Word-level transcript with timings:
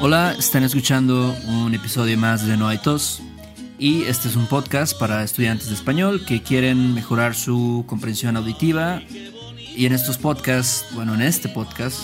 Hola, 0.00 0.36
están 0.38 0.62
escuchando 0.62 1.36
un 1.48 1.74
episodio 1.74 2.16
más 2.16 2.46
de 2.46 2.56
No 2.56 2.68
hay 2.68 2.78
tos 2.78 3.20
y 3.80 4.04
este 4.04 4.28
es 4.28 4.36
un 4.36 4.46
podcast 4.46 4.96
para 4.96 5.24
estudiantes 5.24 5.68
de 5.68 5.74
español 5.74 6.24
que 6.24 6.40
quieren 6.40 6.94
mejorar 6.94 7.34
su 7.34 7.84
comprensión 7.88 8.36
auditiva 8.36 9.02
y 9.76 9.86
en 9.86 9.92
estos 9.92 10.16
podcasts, 10.16 10.86
bueno, 10.94 11.14
en 11.14 11.22
este 11.22 11.48
podcast, 11.48 12.02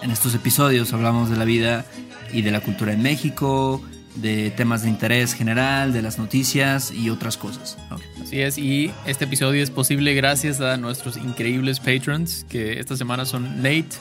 en 0.00 0.12
estos 0.12 0.32
episodios 0.36 0.92
hablamos 0.92 1.28
de 1.28 1.36
la 1.36 1.44
vida 1.44 1.84
y 2.32 2.42
de 2.42 2.52
la 2.52 2.60
cultura 2.60 2.92
en 2.92 3.02
México, 3.02 3.82
de 4.14 4.52
temas 4.52 4.82
de 4.82 4.90
interés 4.90 5.34
general, 5.34 5.92
de 5.92 6.02
las 6.02 6.20
noticias 6.20 6.92
y 6.92 7.10
otras 7.10 7.36
cosas. 7.36 7.76
Así 8.22 8.40
es, 8.42 8.58
y 8.58 8.92
este 9.06 9.24
episodio 9.24 9.60
es 9.60 9.70
posible 9.70 10.14
gracias 10.14 10.60
a 10.60 10.76
nuestros 10.76 11.16
increíbles 11.16 11.80
patrons, 11.80 12.46
que 12.48 12.78
esta 12.78 12.96
semana 12.96 13.26
son 13.26 13.56
Nate, 13.56 13.96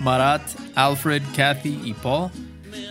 Marat, 0.00 0.42
Alfred, 0.74 1.22
Kathy 1.34 1.80
y 1.82 1.94
Paul. 1.94 2.30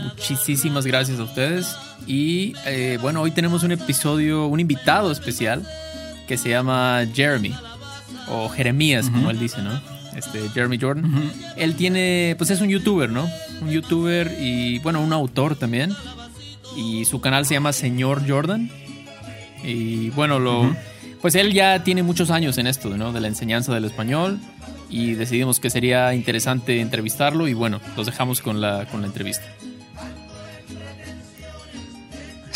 Muchísimas 0.01 0.85
gracias 0.85 1.19
a 1.19 1.23
ustedes. 1.23 1.75
Y 2.07 2.53
eh, 2.65 2.97
bueno, 3.01 3.21
hoy 3.21 3.31
tenemos 3.31 3.63
un 3.63 3.71
episodio, 3.71 4.47
un 4.47 4.59
invitado 4.59 5.11
especial 5.11 5.65
que 6.27 6.37
se 6.37 6.49
llama 6.49 7.05
Jeremy, 7.13 7.53
o 8.29 8.49
Jeremías, 8.49 9.09
como 9.09 9.29
él 9.29 9.39
dice, 9.39 9.61
¿no? 9.61 9.79
Este, 10.15 10.47
Jeremy 10.49 10.77
Jordan. 10.79 11.31
Él 11.57 11.75
tiene, 11.75 12.35
pues 12.37 12.49
es 12.49 12.61
un 12.61 12.69
youtuber, 12.69 13.09
¿no? 13.09 13.27
Un 13.61 13.69
youtuber 13.71 14.37
y, 14.39 14.79
bueno, 14.79 15.01
un 15.01 15.13
autor 15.13 15.55
también. 15.55 15.93
Y 16.77 17.05
su 17.05 17.21
canal 17.21 17.45
se 17.45 17.55
llama 17.55 17.73
Señor 17.73 18.27
Jordan. 18.27 18.69
Y 19.63 20.09
bueno, 20.11 20.39
lo, 20.39 20.75
pues 21.21 21.35
él 21.35 21.53
ya 21.53 21.83
tiene 21.83 22.03
muchos 22.03 22.31
años 22.31 22.57
en 22.57 22.67
esto, 22.67 22.95
¿no? 22.97 23.11
De 23.13 23.21
la 23.21 23.27
enseñanza 23.27 23.73
del 23.73 23.85
español. 23.85 24.39
Y 24.89 25.13
decidimos 25.13 25.59
que 25.59 25.69
sería 25.69 26.13
interesante 26.13 26.79
entrevistarlo. 26.79 27.47
Y 27.47 27.53
bueno, 27.53 27.81
los 27.97 28.05
dejamos 28.05 28.41
con 28.41 28.61
la, 28.61 28.85
con 28.85 29.01
la 29.01 29.07
entrevista. 29.07 29.45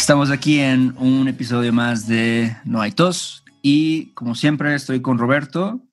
Estamos 0.08 0.32
aquí 0.32 0.60
en 0.60 0.96
un 1.00 1.28
episodio 1.28 1.74
más 1.74 2.08
de 2.08 2.56
No 2.64 2.80
hay 2.80 2.94
tos 2.94 3.44
y 3.62 4.14
como 4.14 4.36
siempre 4.36 4.74
estoy 4.74 5.02
con 5.02 5.18
Roberto 5.18 5.86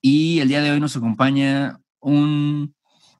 y 0.00 0.38
el 0.38 0.46
día 0.46 0.62
de 0.62 0.70
hoy 0.70 0.78
nos 0.78 0.96
acompaña 0.96 1.80
un, 1.98 2.72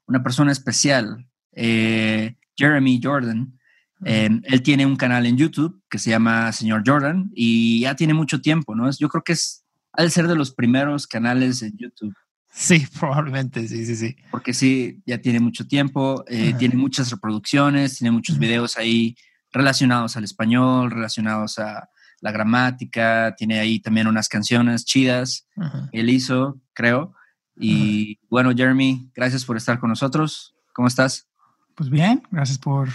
una 0.05 0.23
persona 0.23 0.53
especial, 0.53 1.27
eh, 1.51 2.37
Jeremy 2.55 3.01
Jordan. 3.03 3.59
Eh, 4.05 4.29
él 4.43 4.63
tiene 4.63 4.85
un 4.85 4.95
canal 4.95 5.25
en 5.25 5.35
YouTube 5.35 5.83
que 5.89 5.99
se 5.99 6.09
llama 6.11 6.53
Señor 6.53 6.83
Jordan 6.85 7.29
y 7.35 7.81
ya 7.81 7.97
tiene 7.97 8.13
mucho 8.13 8.39
tiempo, 8.39 8.75
¿no? 8.75 8.89
Yo 8.91 9.09
creo 9.09 9.25
que 9.25 9.33
es 9.33 9.65
al 9.91 10.09
ser 10.09 10.29
de 10.29 10.37
los 10.37 10.51
primeros 10.51 11.05
canales 11.05 11.61
en 11.63 11.75
YouTube. 11.75 12.15
Sí, 12.49 12.87
probablemente, 12.97 13.67
sí, 13.67 13.85
sí, 13.85 13.97
sí. 13.97 14.15
Porque 14.31 14.53
sí, 14.53 15.01
ya 15.05 15.17
tiene 15.17 15.41
mucho 15.41 15.67
tiempo, 15.67 16.23
eh, 16.29 16.53
tiene 16.57 16.75
muchas 16.75 17.11
reproducciones, 17.11 17.97
tiene 17.97 18.11
muchos 18.11 18.39
videos 18.39 18.77
ahí 18.77 19.17
relacionados 19.51 20.17
al 20.17 20.23
español, 20.23 20.91
relacionados 20.91 21.59
a 21.59 21.89
la 22.21 22.31
gramática, 22.31 23.35
tiene 23.37 23.59
ahí 23.59 23.79
también 23.79 24.07
unas 24.07 24.27
canciones 24.27 24.85
chidas 24.85 25.47
él 25.91 26.09
hizo, 26.09 26.61
creo. 26.73 27.13
Y 27.55 28.19
bueno, 28.29 28.51
Jeremy, 28.55 29.11
gracias 29.13 29.43
por 29.43 29.57
estar 29.57 29.79
con 29.79 29.89
nosotros. 29.89 30.55
¿Cómo 30.73 30.87
estás? 30.87 31.27
Pues 31.75 31.89
bien, 31.89 32.23
gracias 32.31 32.57
por 32.57 32.89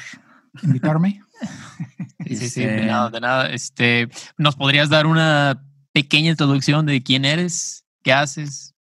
invitarme. 0.62 1.22
sí, 2.26 2.36
sí, 2.36 2.48
sí, 2.48 2.60
de 2.60 2.76
este 2.76 2.86
nada, 2.86 3.10
de 3.10 3.20
nada. 3.20 3.50
Este, 3.50 4.08
¿Nos 4.38 4.56
podrías 4.56 4.88
dar 4.88 5.06
una 5.06 5.62
pequeña 5.92 6.30
introducción 6.30 6.86
de 6.86 7.02
quién 7.02 7.24
eres? 7.24 7.84
¿Qué 8.02 8.12
haces? 8.12 8.74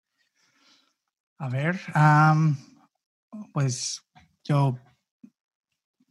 A 1.38 1.48
ver, 1.48 1.80
pues 3.52 4.02
yo 4.44 4.78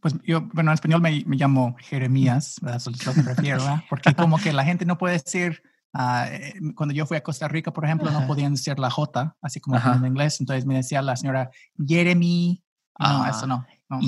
pues 0.00 0.14
yo, 0.24 0.42
bueno, 0.52 0.70
en 0.70 0.74
español 0.74 1.00
me, 1.00 1.22
me 1.26 1.36
llamo 1.36 1.76
Jeremías, 1.80 2.56
¿verdad? 2.60 2.78
Eso 2.78 2.90
es 2.90 3.06
lo 3.06 3.14
que 3.14 3.22
prefiero, 3.22 3.58
¿verdad? 3.58 3.84
Porque 3.88 4.14
como 4.14 4.38
que 4.38 4.52
la 4.52 4.64
gente 4.64 4.84
no 4.84 4.98
puede 4.98 5.14
decir, 5.14 5.62
uh, 5.94 6.72
cuando 6.74 6.94
yo 6.94 7.06
fui 7.06 7.16
a 7.16 7.22
Costa 7.22 7.48
Rica, 7.48 7.72
por 7.72 7.84
ejemplo, 7.84 8.10
no 8.10 8.26
podían 8.26 8.54
decir 8.54 8.78
la 8.78 8.90
J, 8.90 9.36
así 9.42 9.60
como 9.60 9.78
en 9.78 10.06
inglés, 10.06 10.40
entonces 10.40 10.66
me 10.66 10.76
decía 10.76 11.02
la 11.02 11.16
señora 11.16 11.50
Jeremy, 11.86 12.62
no, 12.98 13.26
eso 13.26 13.46
no. 13.46 13.66
no, 13.88 14.00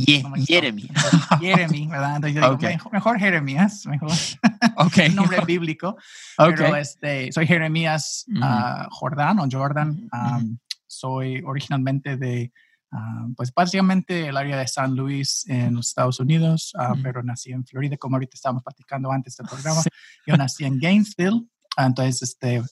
Jeremy. 0.47 0.89
Jeremy, 1.41 1.87
¿verdad? 1.87 2.16
Entonces 2.16 2.41
yo 2.41 2.56
digo, 2.56 2.91
mejor, 2.91 3.19
Jeremías, 3.19 3.87
mejor. 3.87 4.11
Okay. 4.75 5.11
nombre 5.11 5.41
bíblico. 5.45 5.97
Okay. 6.39 6.55
Pero 6.56 6.77
este, 6.77 7.31
soy 7.33 7.47
Jeremías 7.47 8.25
uh, 8.28 8.89
Jordán 8.91 9.39
o 9.39 9.47
Jordan. 9.50 10.09
Um, 10.12 10.59
soy 10.87 11.43
originalmente 11.45 12.16
de 12.16 12.53
Ah, 12.94 13.26
pues 13.36 13.53
básicamente 13.54 14.28
el 14.28 14.36
área 14.36 14.58
de 14.58 14.69
San 14.69 14.94
Luis 14.94 15.48
en 15.48 15.76
los 15.76 15.88
Estados 15.88 16.20
Unidos, 16.20 16.72
ah, 16.78 16.92
pero 17.03 17.22
nací 17.22 17.50
en 17.50 17.64
Florida, 17.64 17.97
como 17.97 18.16
ahorita 18.16 18.34
estábamos 18.34 18.62
platicando 18.62 19.10
antes 19.10 19.34
del 19.36 19.47
programa. 19.47 19.80
Yo 20.26 20.36
nací 20.36 20.64
en 20.64 20.78
Gainesville, 20.78 21.48
ah, 21.78 21.86
entonces 21.86 22.22
este, 22.22 22.62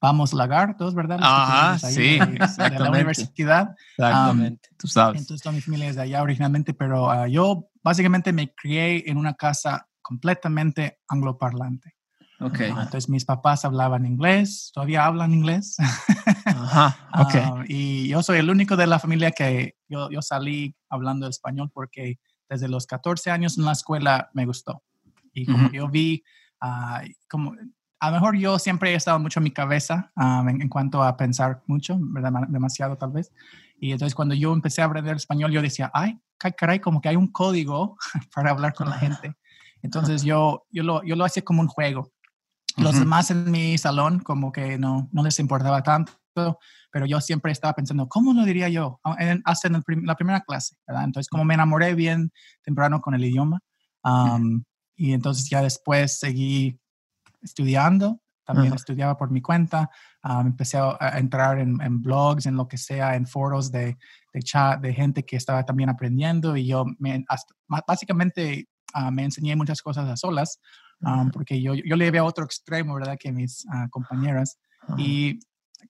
vamos 0.00 0.32
lagartos, 0.32 0.96
¿verdad? 0.96 1.20
Ajá, 1.22 1.78
sí, 1.78 2.18
de, 2.18 2.78
la 2.78 2.90
universidad. 2.90 3.72
Exactamente, 3.96 4.68
tú 4.76 4.88
sabes. 4.88 5.20
Entonces 5.20 5.44
toda 5.44 5.54
mi 5.54 5.60
familia 5.60 5.90
es 5.90 5.94
de 5.94 6.02
allá 6.02 6.22
originalmente, 6.22 6.74
pero 6.74 7.24
yo 7.28 7.68
básicamente 7.84 8.32
me 8.32 8.52
crié 8.52 9.08
en 9.08 9.16
una 9.16 9.34
casa 9.34 9.86
completamente 10.02 10.98
angloparlante. 11.08 11.94
Okay. 12.40 12.70
entonces 12.70 13.08
mis 13.08 13.24
papás 13.24 13.64
hablaban 13.64 14.04
inglés, 14.04 14.72
todavía 14.74 15.04
hablan 15.04 15.32
inglés. 15.32 15.76
Ajá, 16.62 17.08
okay. 17.26 17.44
y 17.68 18.08
yo 18.08 18.22
soy 18.22 18.38
el 18.38 18.50
único 18.50 18.76
de 18.76 18.86
la 18.86 18.98
familia 18.98 19.30
que 19.32 19.76
yo, 19.88 20.10
yo 20.10 20.22
salí 20.22 20.74
hablando 20.88 21.28
español 21.28 21.70
porque 21.72 22.18
desde 22.48 22.68
los 22.68 22.86
14 22.86 23.30
años 23.30 23.58
en 23.58 23.64
la 23.64 23.72
escuela 23.72 24.30
me 24.34 24.46
gustó. 24.46 24.82
Y 25.32 25.46
como 25.46 25.70
yo 25.70 25.88
vi, 25.88 26.22
como 27.28 27.54
a 28.00 28.10
lo 28.10 28.12
mejor 28.14 28.36
yo 28.36 28.58
siempre 28.58 28.92
he 28.92 28.94
estado 28.94 29.18
mucho 29.18 29.40
en 29.40 29.44
mi 29.44 29.52
cabeza 29.52 30.12
en, 30.16 30.68
cuanto 30.68 31.02
a 31.02 31.16
pensar 31.16 31.62
mucho, 31.66 31.96
¿verdad? 31.98 32.32
demasiado 32.48 32.96
tal 32.96 33.12
vez. 33.12 33.32
Y 33.78 33.92
entonces 33.92 34.14
cuando 34.14 34.34
yo 34.34 34.52
empecé 34.52 34.82
a 34.82 34.86
aprender 34.86 35.16
español, 35.16 35.50
yo 35.50 35.62
decía, 35.62 35.90
ay, 35.94 36.18
caray, 36.38 36.80
como 36.80 37.00
que 37.00 37.08
hay 37.08 37.16
un 37.16 37.28
código 37.28 37.96
para 38.34 38.50
hablar 38.50 38.74
con 38.74 38.90
la 38.90 38.98
gente. 38.98 39.34
Entonces 39.82 40.22
yo, 40.22 40.66
yo, 40.70 40.82
lo, 40.82 41.02
yo 41.04 41.16
lo 41.16 41.24
hacía 41.24 41.44
como 41.44 41.62
un 41.62 41.68
juego. 41.68 42.12
Los 42.76 42.98
demás 42.98 43.30
en 43.30 43.50
mi 43.50 43.76
salón 43.76 44.20
como 44.20 44.50
que 44.50 44.78
no, 44.78 45.08
no 45.12 45.22
les 45.22 45.38
importaba 45.38 45.82
tanto, 45.82 46.12
pero 46.34 47.06
yo 47.06 47.20
siempre 47.20 47.52
estaba 47.52 47.74
pensando, 47.74 48.08
¿cómo 48.08 48.32
lo 48.32 48.44
diría 48.44 48.68
yo? 48.68 49.00
Ah, 49.04 49.16
hasta 49.44 49.68
en 49.68 49.82
la 50.04 50.14
primera 50.14 50.40
clase, 50.40 50.76
¿verdad? 50.86 51.04
Entonces, 51.04 51.28
como 51.28 51.44
me 51.44 51.54
enamoré 51.54 51.94
bien 51.94 52.32
temprano 52.62 53.00
con 53.00 53.14
el 53.14 53.24
idioma, 53.24 53.60
y 54.96 55.12
entonces 55.12 55.48
ya 55.48 55.62
después 55.62 56.18
seguí 56.18 56.78
estudiando, 57.42 58.20
también 58.44 58.74
estudiaba 58.74 59.16
por 59.16 59.30
mi 59.30 59.40
cuenta, 59.40 59.90
empecé 60.22 60.78
a, 60.78 61.18
entrar 61.18 61.58
en, 61.58 62.02
blogs, 62.02 62.46
en 62.46 62.56
lo 62.56 62.68
que 62.68 62.76
sea, 62.76 63.16
en 63.16 63.26
foros 63.26 63.70
de, 63.70 63.96
de, 64.32 64.42
chat, 64.42 64.80
de 64.80 64.92
gente 64.92 65.24
que 65.24 65.36
estaba 65.36 65.64
también 65.64 65.88
aprendiendo, 65.88 66.56
y 66.56 66.66
yo 66.66 66.84
me, 66.98 67.24
básicamente 67.86 68.68
ah, 68.92 69.10
me 69.10 69.24
enseñé 69.24 69.56
muchas 69.56 69.80
cosas 69.80 70.08
a 70.08 70.16
solas, 70.16 70.58
porque 71.32 71.60
yo, 71.60 71.74
yo 71.74 71.96
le 71.96 72.16
a 72.16 72.24
otro 72.24 72.44
extremo, 72.44 72.94
¿verdad? 72.94 73.16
Que 73.18 73.32
mis 73.32 73.64
uh, 73.66 73.88
compañeras. 73.90 74.58
Y 74.96 75.40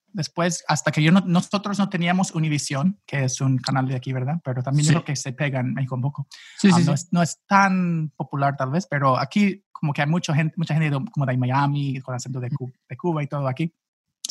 después, 0.06 0.64
hasta 0.69 0.91
que 0.91 1.03
yo 1.03 1.12
no, 1.12 1.20
nosotros 1.20 1.78
no 1.78 1.88
teníamos 1.88 2.32
Univision, 2.32 3.00
que 3.06 3.25
es 3.25 3.41
un 3.41 3.58
canal 3.58 3.86
de 3.88 3.97
aquí, 3.97 4.12
¿verdad? 4.12 4.41
Pero 4.44 4.62
también 4.62 4.88
es 4.88 4.94
lo 4.94 5.04
que 5.04 5.16
se 5.16 5.32
pega 5.32 5.60
en 5.60 5.75
México 5.75 5.94
un 5.94 6.03
poco. 6.03 6.26
Sí, 6.58 6.70
sí, 6.72 6.84
no, 6.84 6.92
es, 6.92 7.12
no, 7.12 7.22
es, 7.22 7.41
tan 7.47 8.10
popular 8.16 8.56
tal 8.56 8.70
vez, 8.70 8.86
pero 8.86 9.19
aquí 9.19 9.64
como 9.70 9.92
que 9.92 10.02
hay 10.02 10.08
mucha 10.08 10.34
gente, 10.34 10.54
mucha 10.56 10.75
gente 10.75 10.97
como 11.10 11.26
de 11.26 11.36
Miami, 11.36 12.00
con 12.00 12.14
acento 12.14 12.41
de 12.41 12.50
Cuba, 12.50 12.72
de 12.88 12.97
Cuba 12.97 13.22
y 13.22 13.26
todo 13.26 13.48
aquí. 13.48 13.75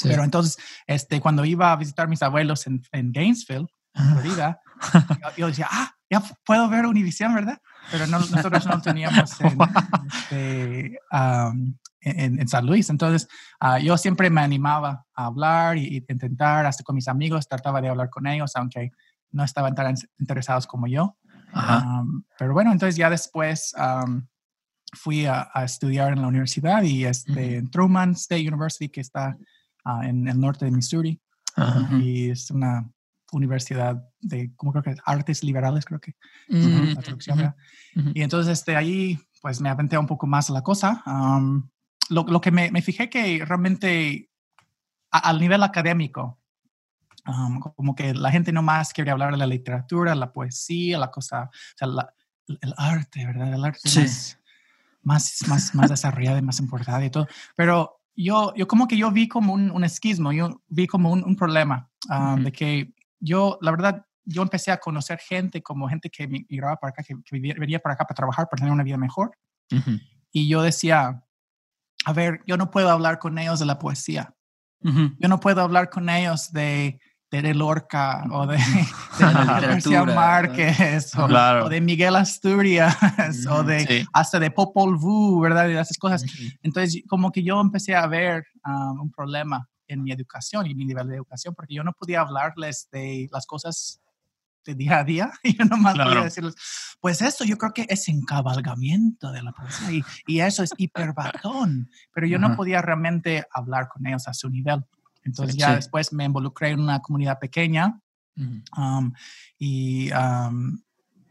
Pero 0.04 0.24
entonces, 0.24 0.58
este, 0.88 1.20
cuando 1.20 1.44
iba 1.46 1.72
a 1.72 1.76
visitar 1.76 2.06
a 2.06 2.10
mis 2.10 2.24
abuelos 2.24 2.66
en, 2.66 2.82
en 2.92 3.12
Gainesville, 3.12 3.68
Florida, 3.94 4.62
yo, 4.94 5.36
yo, 5.38 5.48
decía, 5.48 5.68
ah, 5.70 5.92
ya 6.10 6.24
puedo 6.46 6.70
ver 6.70 6.86
Univision, 6.86 7.36
¿verdad? 7.36 7.62
pero 7.90 8.08
no, 8.08 8.20
nosotros 8.20 8.66
no 8.66 8.82
teníamos 8.82 9.32
este, 10.30 11.00
en, 12.02 12.40
en, 12.40 12.48
San 12.48 12.66
Luis. 12.66 12.90
Entonces, 12.90 13.28
ah, 13.60 13.80
yo 13.80 13.98
siempre 13.98 14.30
me 14.30 14.42
animaba 14.42 15.06
a 15.14 15.26
hablar 15.26 15.78
y, 15.78 16.04
intentar, 16.08 16.66
hasta 16.66 16.84
con 16.84 16.96
mis 16.96 17.08
amigos, 17.08 17.48
trataba 17.48 17.82
de 17.82 17.90
hablar 17.90 18.10
con 18.10 18.28
ellos, 18.28 18.56
aunque 18.56 18.92
no 19.32 19.44
estaban 19.44 19.76
tan 19.76 19.96
interesados 20.20 20.68
como 20.68 20.88
yo. 20.88 21.18
pero 22.38 22.54
bueno, 22.54 22.72
entonces 22.72 22.96
ya 22.96 23.10
después 23.10 23.74
fui 24.94 25.26
a, 25.26 25.50
estudiar 25.64 26.14
en 26.14 26.22
la 26.22 26.28
universidad 26.28 26.84
y 26.84 27.06
este, 27.06 27.58
en 27.58 27.70
Truman 27.70 28.12
State 28.12 28.48
University, 28.48 28.90
que 28.90 29.02
está 29.02 29.38
ah, 29.86 30.02
en 30.04 30.28
el 30.28 30.40
norte 30.40 30.66
de 30.66 30.72
Missouri. 30.72 31.22
Y 32.00 32.30
es 32.30 32.50
una 32.50 32.90
universidad 33.32 34.04
de, 34.20 34.54
como 34.56 34.72
creo 34.72 34.84
que 34.84 34.96
artes 35.06 35.44
liberales, 35.44 35.86
creo 35.86 36.00
que 36.00 36.16
la 36.48 37.02
traducción. 37.02 37.56
Y 38.14 38.22
entonces 38.22 38.60
este, 38.60 38.76
ahí 38.76 39.20
pues 39.42 39.60
me 39.60 39.70
aventé 39.70 39.98
un 39.98 40.08
poco 40.08 40.28
más 40.28 40.50
la 40.50 40.62
cosa. 40.62 41.04
Lo, 42.12 42.24
lo, 42.24 42.42
que 42.42 42.52
me, 42.52 42.70
me, 42.72 42.82
fijé 42.82 43.10
que 43.10 43.44
realmente 43.46 44.30
al 45.12 45.40
nivel 45.40 45.64
académico, 45.64 46.40
um, 47.26 47.60
como 47.60 47.96
que 47.96 48.14
la 48.14 48.32
gente 48.32 48.52
no 48.52 48.62
más 48.62 48.94
quería 48.94 49.14
hablar 49.14 49.32
de 49.32 49.38
la 49.38 49.48
literatura, 49.48 50.14
la 50.14 50.32
poesía, 50.32 51.00
la 51.00 51.10
cosa, 51.10 51.44
o 51.44 51.78
sea, 51.78 51.88
la, 51.88 52.14
el 52.48 52.74
arte, 52.78 53.26
¿verdad? 53.26 53.54
El 53.54 53.64
arte 53.64 53.90
Sí. 53.90 54.00
más, 54.02 54.40
más, 55.04 55.48
más, 55.48 55.76
más 55.76 55.90
desarrollado 55.90 56.38
y 56.38 56.42
más 56.42 56.60
importante 56.60 57.06
y 57.06 57.10
todo. 57.10 57.28
Pero 57.56 58.02
yo, 58.14 58.54
yo 58.56 58.68
como 58.68 58.88
que 58.88 58.98
yo 58.98 59.10
vi 59.12 59.28
como 59.28 59.54
un, 59.54 59.72
un 59.72 59.84
esquismo, 59.84 60.34
yo 60.34 60.62
vi 60.68 60.88
como 60.88 61.12
un, 61.12 61.24
un 61.24 61.36
problema 61.36 61.90
um, 62.10 62.34
Ujú. 62.34 62.44
de 62.44 62.52
que 62.52 62.94
yo, 63.20 63.58
la 63.62 63.72
verdad, 63.72 64.06
yo 64.26 64.42
empecé 64.42 64.72
a 64.72 64.78
conocer 64.78 65.20
gente 65.20 65.64
como 65.64 65.88
gente 65.88 66.10
que 66.10 66.28
migraba 66.28 66.76
para 66.76 66.90
acá, 66.90 67.04
que, 67.04 67.16
que 67.24 67.40
venía 67.40 67.80
para 67.80 67.94
acá 67.94 68.04
para 68.04 68.16
trabajar, 68.16 68.50
para 68.50 68.60
tener 68.60 68.74
una 68.74 68.84
vida 68.84 68.98
mejor. 68.98 69.32
Ujú. 69.72 70.00
Y 70.32 70.48
yo 70.48 70.62
decía, 70.62 71.24
a 72.06 72.14
ver, 72.14 72.42
yo 72.48 72.58
no 72.58 72.72
puedo 72.72 72.90
hablar 72.90 73.20
con 73.20 73.38
ellos 73.38 73.60
de 73.60 73.66
la 73.66 73.78
poesía. 73.80 74.34
Ujú. 74.84 75.12
Yo 75.20 75.28
no 75.30 75.40
puedo 75.40 75.62
hablar 75.62 75.90
con 75.90 76.10
ellos 76.10 76.52
de, 76.52 77.00
de, 77.30 77.42
de 77.44 77.54
Lorca 77.54 78.24
o 78.32 78.48
de, 78.48 78.58
de 79.20 79.26
García. 79.68 80.04
Márquez 80.06 81.16
o, 81.16 81.28
Claro. 81.28 81.66
o 81.66 81.70
de 81.70 81.82
Miguel 81.82 82.16
Asturias 82.16 82.98
o 83.48 83.60
Ujú, 83.60 83.64
de 83.68 83.80
Sí. 83.86 84.06
hasta 84.14 84.40
de 84.40 84.52
Popol 84.52 84.98
Vuh, 84.98 85.40
¿verdad? 85.42 85.68
Y 85.70 85.74
esas 85.74 85.98
cosas. 85.98 86.26
Entonces, 86.64 87.04
como 87.08 87.32
que 87.32 87.44
yo 87.44 87.60
empecé 87.62 87.96
a 87.96 88.08
ver 88.08 88.44
um, 88.66 89.02
un 89.02 89.12
problema 89.12 89.68
en 89.88 90.04
mi 90.04 90.12
educación 90.12 90.66
y 90.68 90.74
mi 90.76 90.86
nivel 90.86 91.08
de 91.10 91.16
educación, 91.18 91.54
porque 91.54 91.76
yo 91.76 91.84
no 91.84 91.92
podía 91.94 92.22
hablarles 92.22 92.88
de 92.92 93.28
las 93.32 93.46
cosas 93.46 94.01
de 94.66 94.76
día 94.76 95.00
a 95.00 95.04
día. 95.04 95.32
Y 95.44 95.58
yo 95.58 95.66
nomás 95.66 95.94
Claro. 95.96 96.10
podía 96.12 96.24
decirles, 96.26 96.56
pues 97.00 97.22
eso 97.22 97.44
yo 97.44 97.58
creo 97.58 97.74
que 97.74 97.86
es 97.90 98.08
encabalgamiento 98.10 99.32
de 99.32 99.44
la 99.44 99.52
poesía 99.52 99.92
y, 99.92 100.04
y 100.28 100.40
eso 100.42 100.64
es 100.64 100.72
hiperbatón. 100.78 101.90
Pero 102.14 102.28
yo 102.28 102.38
no 102.40 102.48
Ajá. 102.48 102.56
podía 102.56 102.82
realmente 102.82 103.46
hablar 103.54 103.88
con 103.90 104.06
ellos 104.08 104.28
a 104.28 104.34
su 104.34 104.50
nivel. 104.50 104.84
Entonces 105.24 105.54
Sí, 105.56 105.60
ya 105.62 105.70
sí. 105.70 105.76
después 105.76 106.14
me 106.14 106.26
involucré 106.26 106.70
en 106.70 106.80
una 106.80 107.00
comunidad 107.00 107.40
pequeña. 107.40 108.00
Um, 108.76 109.14
y 109.60 110.12
um, 110.14 110.82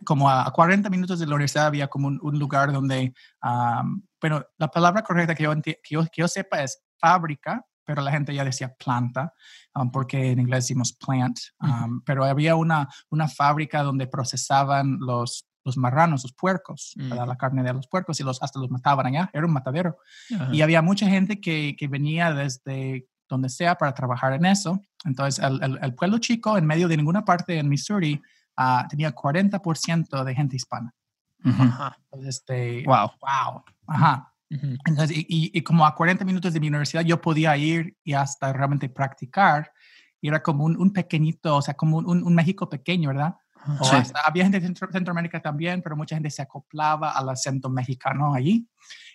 como 0.04 0.30
a 0.30 0.50
40 0.52 0.88
minutos 0.90 1.18
de 1.18 1.26
la 1.26 1.34
universidad 1.34 1.66
había 1.66 1.88
como 1.88 2.06
un, 2.08 2.20
un 2.22 2.38
lugar 2.38 2.72
donde, 2.72 3.12
um, 3.42 4.00
bueno, 4.20 4.44
la 4.58 4.68
palabra 4.70 5.02
correcta 5.02 5.34
que 5.34 5.42
yo, 5.44 5.60
que, 5.60 5.80
yo, 5.90 6.02
que 6.04 6.10
yo 6.22 6.28
sepa 6.28 6.62
es 6.62 6.80
fábrica, 6.98 7.64
pero 7.94 8.02
la 8.04 8.10
gente 8.12 8.34
ya 8.34 8.44
decía 8.44 8.72
planta, 8.74 9.32
um, 9.74 9.90
porque 9.90 10.30
en 10.30 10.38
inglés 10.40 10.64
decimos 10.64 10.92
plant, 10.92 11.38
um, 11.60 12.00
pero 12.04 12.24
había 12.24 12.54
una, 12.56 12.88
una 13.10 13.26
fábrica 13.28 13.82
donde 13.82 14.06
procesaban 14.06 14.98
los, 15.00 15.46
los 15.64 15.76
marranos, 15.76 16.22
los 16.22 16.32
puercos. 16.32 16.92
Mm. 16.96 17.12
la 17.12 17.36
carne 17.36 17.62
de 17.62 17.72
los 17.74 17.86
puercos 17.88 18.18
y 18.20 18.22
los, 18.22 18.42
hasta 18.42 18.58
los 18.60 18.70
mataban 18.70 19.06
allá, 19.06 19.30
era 19.32 19.44
un 19.46 19.52
matadero. 19.52 19.98
Y 20.52 20.62
había 20.62 20.82
mucha 20.82 21.08
gente 21.08 21.40
que, 21.40 21.74
que 21.78 21.88
venía 21.88 22.32
desde 22.32 23.06
donde 23.28 23.48
sea 23.48 23.76
para 23.76 23.92
trabajar 23.94 24.32
en 24.32 24.44
eso. 24.46 24.80
Entonces, 25.04 25.42
el, 25.44 25.62
el- 25.62 25.78
el 25.82 25.94
pueblo 25.94 26.18
chico, 26.18 26.56
en 26.58 26.66
medio 26.66 26.88
de 26.88 26.96
ninguna 26.96 27.24
parte 27.24 27.58
en 27.58 27.68
Missouri, 27.68 28.20
ah, 28.56 28.86
tenía 28.90 29.14
40% 29.14 30.24
de 30.24 30.34
gente 30.34 30.56
hispana. 30.56 30.94
Entonces, 31.44 32.36
este, 32.36 32.82
Wow. 32.86 33.10
wow. 33.20 33.64
Ajá. 33.86 34.32
Entonces, 34.50 35.16
y, 35.16 35.20
y- 35.28 35.50
y 35.54 35.62
como 35.62 35.86
a 35.86 35.94
40 35.94 36.24
minutos 36.24 36.52
de 36.52 36.58
mi 36.60 36.66
universidad, 36.68 37.02
yo 37.04 37.20
podía 37.20 37.56
ir 37.56 37.96
y 38.02 38.14
hasta 38.14 38.52
realmente 38.52 38.88
practicar. 38.88 39.72
Y 40.20 40.28
era 40.28 40.42
como 40.42 40.64
un, 40.64 40.76
un 40.76 40.92
pequeñito, 40.92 41.56
o 41.56 41.62
sea, 41.62 41.74
como 41.74 41.98
un, 41.98 42.22
un- 42.24 42.34
México 42.34 42.68
pequeño, 42.68 43.08
¿verdad? 43.10 43.36
O 43.78 43.84
Sí. 43.84 43.94
hasta- 43.96 44.20
había 44.26 44.42
gente 44.44 44.58
de 44.58 44.66
Centro- 44.66 44.90
Centroamérica 44.90 45.40
también, 45.40 45.82
pero 45.82 45.96
mucha 45.96 46.16
gente 46.16 46.30
se 46.30 46.42
acoplaba 46.42 47.12
al 47.12 47.28
acento 47.28 47.70
mexicano 47.70 48.34
allí. 48.34 48.66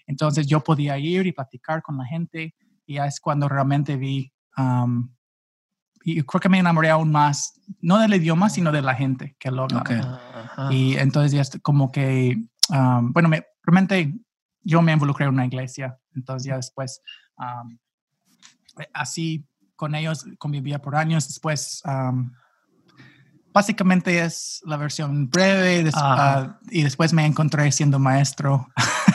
Entonces 0.07 0.47
yo 0.47 0.61
podía 0.61 0.97
ir 0.97 1.27
y 1.27 1.31
platicar 1.33 1.81
con 1.81 1.97
la 1.97 2.05
gente 2.05 2.55
y 2.85 2.93
ya 2.95 3.05
es 3.07 3.19
cuando 3.19 3.49
realmente 3.49 3.97
vi, 3.97 4.31
um, 4.57 5.09
y 6.03 6.21
creo 6.21 6.39
que 6.39 6.49
me 6.49 6.59
enamoré 6.59 6.91
aún 6.91 7.11
más, 7.11 7.59
no 7.81 7.97
del 7.97 8.13
idioma, 8.13 8.49
sino 8.49 8.71
de 8.71 8.81
la 8.83 8.93
gente 8.93 9.35
que 9.39 9.49
lo 9.51 9.63
hablaba. 9.63 9.81
Ok. 9.81 9.91
Ajá. 9.91 10.71
Y 10.73 10.95
entonces 10.97 11.31
ya 11.31 11.41
es 11.41 11.59
como 11.63 11.91
que, 11.91 12.37
um, 12.69 13.11
bueno, 13.11 13.27
me, 13.27 13.43
realmente 13.63 14.13
yo 14.65 14.81
me 14.81 14.91
involucré 14.91 15.25
en 15.27 15.33
una 15.33 15.45
iglesia, 15.45 15.97
entonces 16.15 16.45
ya 16.47 16.55
después, 16.57 17.01
um, 17.37 17.77
así 18.93 19.45
con 19.77 19.95
ellos 19.95 20.25
convivía 20.37 20.79
por 20.81 20.95
años, 20.97 21.27
después, 21.27 21.81
um, 21.85 22.31
básicamente 23.53 24.19
es 24.23 24.61
la 24.65 24.75
versión 24.75 25.29
breve 25.29 25.83
des- 25.83 25.93
ah, 25.95 26.59
y 26.69 26.83
después 26.83 27.13
me 27.13 27.25
encontré 27.25 27.71
siendo 27.71 27.99
maestro 27.99 28.67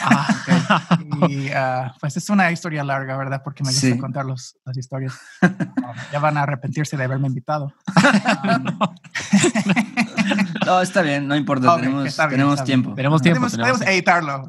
Ah, 0.03 0.27
y 1.29 1.49
ah, 1.51 1.93
pues 1.99 2.17
es 2.17 2.27
una 2.31 2.51
historia 2.51 2.83
larga, 2.83 3.15
¿verdad? 3.17 3.41
Porque 3.43 3.63
me 3.63 3.69
gusta 3.69 3.87
Sí. 3.87 3.97
contar 3.99 4.25
los- 4.25 4.57
las 4.65 4.75
historias. 4.77 5.13
Um, 5.43 5.49
ya 6.11 6.19
van 6.19 6.37
a 6.37 6.41
arrepentirse 6.43 6.97
de 6.97 7.03
haberme 7.03 7.27
invitado. 7.27 7.71
Um, 8.43 10.00
No, 10.71 10.81
está 10.81 11.01
bien, 11.01 11.27
no 11.27 11.35
importa, 11.35 11.75
tenemos, 11.75 12.03
bien, 12.03 12.29
tenemos 12.29 12.63
tiempo. 12.63 12.95
Tenemos 12.95 13.21
tiempo. 13.21 13.41
podemos, 13.41 13.51
tenemos 13.51 13.77
podemos 13.77 13.81
editarlo. 13.81 14.47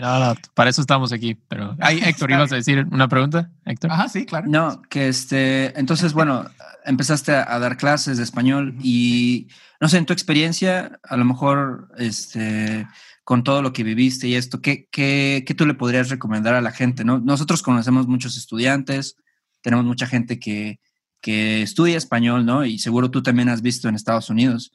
No, 0.00 0.18
no, 0.18 0.34
para 0.54 0.70
eso 0.70 0.80
estamos 0.80 1.12
aquí. 1.12 1.34
Pero, 1.48 1.76
Ay, 1.80 2.00
Héctor, 2.04 2.30
¿ibas 2.30 2.52
a 2.52 2.56
decir 2.56 2.86
una 2.90 3.08
pregunta? 3.08 3.50
Héctor. 3.64 3.92
Ajá, 3.92 4.08
sí, 4.08 4.24
claro. 4.26 4.46
No, 4.48 4.82
que 4.82 5.08
este, 5.08 5.78
entonces, 5.78 6.12
bueno, 6.12 6.46
empezaste 6.84 7.34
a, 7.34 7.54
a 7.54 7.58
dar 7.58 7.76
clases 7.76 8.16
de 8.16 8.24
español 8.24 8.76
y, 8.82 9.48
no 9.80 9.88
sé, 9.88 9.98
en 9.98 10.06
tu 10.06 10.12
experiencia, 10.12 10.98
a 11.02 11.16
lo 11.16 11.24
mejor, 11.24 11.88
este, 11.98 12.86
con 13.24 13.42
todo 13.42 13.62
lo 13.62 13.72
que 13.72 13.82
viviste 13.82 14.28
y 14.28 14.34
esto, 14.34 14.60
¿qué, 14.60 14.88
qué, 14.90 15.44
qué 15.46 15.54
tú 15.54 15.66
le 15.66 15.74
podrías 15.74 16.10
recomendar 16.10 16.54
a 16.54 16.60
la 16.60 16.72
gente? 16.72 17.04
¿no? 17.04 17.18
Nosotros 17.18 17.62
conocemos 17.62 18.06
muchos 18.06 18.36
estudiantes, 18.36 19.16
tenemos 19.62 19.86
mucha 19.86 20.06
gente 20.06 20.38
que, 20.38 20.78
que 21.22 21.62
estudia 21.62 21.96
español, 21.96 22.44
¿no? 22.44 22.66
Y 22.66 22.78
seguro 22.78 23.10
tú 23.10 23.22
también 23.22 23.48
has 23.48 23.62
visto 23.62 23.88
en 23.88 23.94
Estados 23.94 24.28
Unidos. 24.28 24.72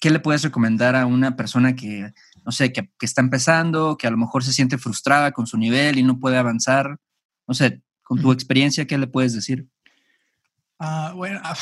¿Qué 0.00 0.10
le 0.10 0.18
puedes 0.20 0.42
recomendar 0.42 0.96
a 0.96 1.06
una 1.06 1.36
persona 1.36 1.74
que, 1.76 2.12
no 2.44 2.52
sé, 2.52 2.72
que, 2.72 2.90
que 2.98 3.06
está 3.06 3.20
empezando, 3.20 3.96
que 3.96 4.06
a 4.06 4.10
lo 4.10 4.16
mejor 4.16 4.42
se 4.42 4.52
siente 4.52 4.78
frustrada 4.78 5.32
con 5.32 5.46
su 5.46 5.58
nivel 5.58 5.98
y 5.98 6.02
no 6.02 6.18
puede 6.18 6.38
avanzar? 6.38 6.98
No 7.46 7.54
sé, 7.54 7.82
con 8.02 8.20
tu 8.20 8.32
experiencia, 8.32 8.86
¿qué 8.86 8.96
le 8.98 9.06
puedes 9.06 9.34
decir? 9.34 9.68
Ah, 10.78 11.12
bueno, 11.14 11.38
ah, 11.44 11.54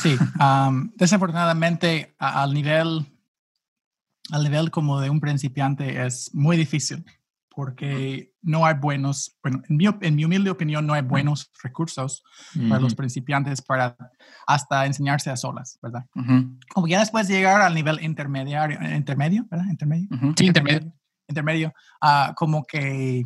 sí. 0.00 0.16
am, 0.38 0.92
desafortunadamente, 0.94 2.14
a- 2.18 2.42
al 2.42 2.54
nivel, 2.54 3.04
al 4.30 4.44
nivel 4.44 4.70
como 4.70 5.00
de 5.00 5.10
un 5.10 5.20
principiante 5.20 6.06
es 6.06 6.30
muy 6.34 6.56
difícil 6.56 7.04
porque 7.54 8.32
no 8.40 8.64
hay 8.64 8.74
buenos, 8.74 9.36
bueno, 9.42 9.62
en 9.68 9.76
mi, 9.76 9.86
en 9.86 10.14
mi 10.16 10.24
humilde 10.24 10.50
opinión, 10.50 10.86
no 10.86 10.94
hay 10.94 11.02
buenos 11.02 11.50
recursos 11.62 12.22
para 12.68 12.80
los 12.80 12.94
principiantes 12.94 13.62
para 13.62 13.96
hasta 14.46 14.86
enseñarse 14.86 15.30
a 15.30 15.36
solas, 15.36 15.78
¿verdad? 15.82 16.04
Como 16.72 16.86
ya 16.88 17.00
después 17.00 17.28
de 17.28 17.34
llegar 17.34 17.60
al 17.60 17.74
nivel 17.74 18.02
intermediario, 18.02 18.80
eh, 18.80 18.96
intermedio, 18.96 19.46
¿verdad? 19.50 19.66
Intermedio. 19.70 20.08
Sí, 20.36 20.46
intermedio. 20.46 20.92
intermedio, 21.28 21.74
ah, 22.00 22.32
como 22.36 22.64
que 22.64 23.22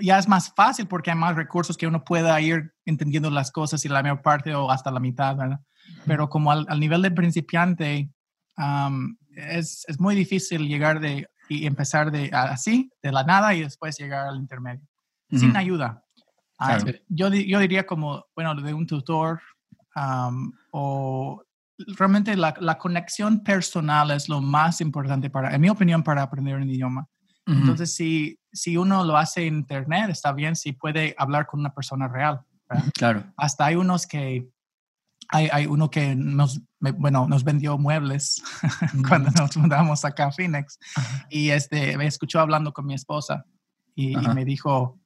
ya 0.00 0.18
es 0.18 0.28
más 0.28 0.52
fácil 0.54 0.86
porque 0.86 1.10
hay 1.10 1.16
más 1.16 1.36
recursos 1.36 1.76
que 1.76 1.86
uno 1.86 2.04
pueda 2.04 2.40
ir 2.40 2.72
entendiendo 2.84 3.30
las 3.30 3.50
cosas 3.50 3.84
y 3.84 3.88
la 3.88 4.02
mayor 4.02 4.22
parte 4.22 4.54
o 4.54 4.70
hasta 4.70 4.90
la 4.90 5.00
mitad, 5.00 5.36
¿verdad? 5.36 5.60
Pero 6.06 6.28
como 6.28 6.50
al, 6.50 6.66
al 6.68 6.80
nivel 6.80 7.02
de 7.02 7.10
principiante, 7.10 8.10
am, 8.56 9.18
es, 9.30 9.84
es 9.88 10.00
muy 10.00 10.14
difícil 10.14 10.66
llegar 10.66 11.00
de 11.00 11.28
y 11.48 11.66
empezar 11.66 12.10
de 12.10 12.30
así, 12.32 12.90
de 13.02 13.12
la 13.12 13.24
nada, 13.24 13.54
y 13.54 13.62
después 13.62 13.96
llegar 13.98 14.26
al 14.28 14.36
intermedio, 14.36 14.86
sin 15.30 15.56
ayuda. 15.56 16.02
Ah, 16.58 16.78
Claro. 16.78 16.98
yo, 17.08 17.28
yo 17.28 17.58
diría 17.58 17.84
como, 17.84 18.24
bueno, 18.34 18.54
de 18.54 18.72
un 18.72 18.86
tutor 18.86 19.40
o 20.70 21.42
realmente 21.96 22.36
la, 22.36 22.54
la 22.60 22.78
conexión 22.78 23.42
personal 23.42 24.10
es 24.12 24.28
lo 24.28 24.40
más 24.40 24.80
importante 24.80 25.30
para, 25.30 25.54
en 25.54 25.60
mi 25.60 25.68
opinión, 25.68 26.02
para 26.02 26.22
aprender 26.22 26.56
un 26.56 26.70
idioma. 26.70 27.06
Entonces, 27.46 27.94
si, 27.94 28.38
si 28.52 28.76
uno 28.78 29.04
lo 29.04 29.18
hace 29.18 29.46
en 29.46 29.56
internet, 29.56 30.08
está 30.08 30.32
bien 30.32 30.56
si 30.56 30.72
puede 30.72 31.14
hablar 31.18 31.46
con 31.46 31.60
una 31.60 31.74
persona 31.74 32.08
real. 32.08 32.40
¿verdad? 32.70 32.84
Claro. 32.94 33.24
Hasta 33.36 33.66
hay 33.66 33.74
unos 33.76 34.06
que, 34.06 34.48
hay, 35.28 35.48
hay 35.52 35.66
uno 35.66 35.90
que 35.90 36.14
nos, 36.14 36.60
bueno, 36.80 37.26
nos 37.28 37.44
vendió 37.44 37.78
muebles 37.78 38.42
cuando 39.08 39.30
nos 39.30 39.56
mudamos 39.56 40.04
acá 40.04 40.26
a 40.26 40.32
Phoenix 40.32 40.78
Ajá. 40.96 41.26
y 41.30 41.50
este, 41.50 41.96
me 41.96 42.06
escuchó 42.06 42.40
hablando 42.40 42.72
con 42.72 42.86
mi 42.86 42.94
esposa 42.94 43.44
y, 43.94 44.12
y 44.12 44.28
me 44.28 44.44
dijo 44.44 44.98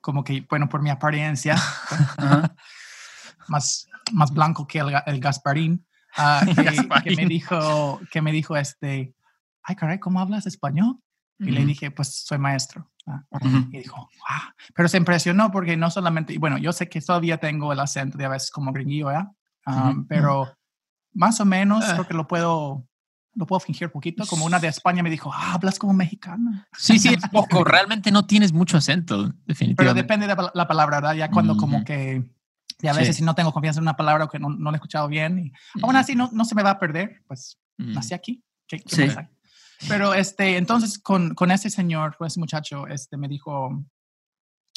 como 0.00 0.24
que, 0.24 0.46
bueno, 0.48 0.68
por 0.68 0.82
mi 0.82 0.90
apariencia, 0.90 1.56
más, 3.48 3.88
más 4.12 4.32
blanco 4.32 4.66
que 4.66 4.78
el, 4.78 4.94
el 5.06 5.20
Gasparín, 5.20 5.86
ah, 6.16 6.42
que, 6.46 6.54
que 6.54 6.62
Gasparín. 6.62 7.16
me 7.16 7.26
dijo, 7.26 8.00
que 8.10 8.22
me 8.22 8.32
dijo 8.32 8.56
este, 8.56 9.14
ay 9.62 9.76
caray, 9.76 9.98
¿cómo 9.98 10.20
hablas 10.20 10.46
español? 10.46 10.98
Y 11.42 11.52
le 11.52 11.64
dije, 11.64 11.90
pues 11.90 12.16
soy 12.26 12.36
maestro. 12.36 12.90
Ah, 13.06 13.24
Ujú. 13.30 13.68
Y 13.72 13.78
dijo, 13.78 13.96
wow. 13.96 14.52
Pero 14.74 14.88
se 14.88 14.98
impresionó 14.98 15.50
porque 15.50 15.74
no 15.74 15.90
solamente, 15.90 16.36
bueno, 16.36 16.58
yo 16.58 16.70
sé 16.70 16.90
que 16.90 17.00
todavía 17.00 17.38
tengo 17.38 17.72
el 17.72 17.80
acento 17.80 18.18
de 18.18 18.26
a 18.26 18.28
veces 18.28 18.50
como 18.50 18.72
gringuillo, 18.72 19.06
¿verdad? 19.06 19.28
Um. 19.70 20.06
Pero 20.06 20.56
más 21.12 21.40
o 21.40 21.44
menos 21.44 21.84
Ah. 21.86 21.92
creo 21.94 22.06
que 22.06 22.14
lo 22.14 22.26
puedo, 22.26 22.86
lo 23.34 23.46
puedo 23.46 23.60
fingir 23.60 23.90
poquito. 23.90 24.24
Como 24.26 24.44
una 24.44 24.58
de 24.58 24.68
España 24.68 25.02
me 25.02 25.10
dijo, 25.10 25.30
ah, 25.32 25.54
hablas 25.54 25.78
como 25.78 25.92
mexicana. 25.92 26.66
Sí, 26.76 26.98
sí, 26.98 27.08
es 27.08 27.22
poco. 27.32 27.64
Realmente 27.64 28.10
no 28.10 28.26
tienes 28.26 28.52
mucho 28.52 28.76
acento, 28.76 29.16
Pero 29.24 29.34
definitivamente. 29.46 30.02
depende 30.02 30.26
de 30.26 30.34
la, 30.36 30.50
la 30.54 30.68
palabra, 30.68 30.98
¿verdad? 30.98 31.14
Ya 31.14 31.30
cuando 31.30 31.56
como 31.56 31.76
Ujú. 31.78 31.84
que 31.84 32.30
Y 32.82 32.86
a 32.86 32.92
veces 32.94 33.16
si 33.16 33.22
no 33.22 33.34
tengo 33.34 33.52
confianza 33.52 33.78
en 33.80 33.84
una 33.84 33.96
palabra 33.96 34.24
o 34.24 34.28
que 34.28 34.38
no, 34.38 34.48
no 34.50 34.70
la 34.70 34.76
he 34.76 34.78
escuchado 34.78 35.06
bien, 35.08 35.38
y 35.38 35.52
aún 35.82 35.96
así 35.96 36.14
no, 36.16 36.30
no 36.32 36.44
se 36.44 36.54
me 36.54 36.62
va 36.62 36.70
a 36.70 36.78
perder, 36.78 37.22
pues 37.26 37.58
nací 37.76 38.14
aquí. 38.14 38.42
¿Qué, 38.66 38.78
qué 38.80 39.10
Sí. 39.10 39.88
Pero 39.88 40.12
este, 40.14 40.56
entonces 40.58 40.98
con, 40.98 41.34
con 41.34 41.50
ese 41.50 41.70
señor, 41.70 42.16
con 42.16 42.26
ese 42.26 42.38
muchacho, 42.40 42.86
este 42.86 43.16
me 43.16 43.28
dijo, 43.28 43.84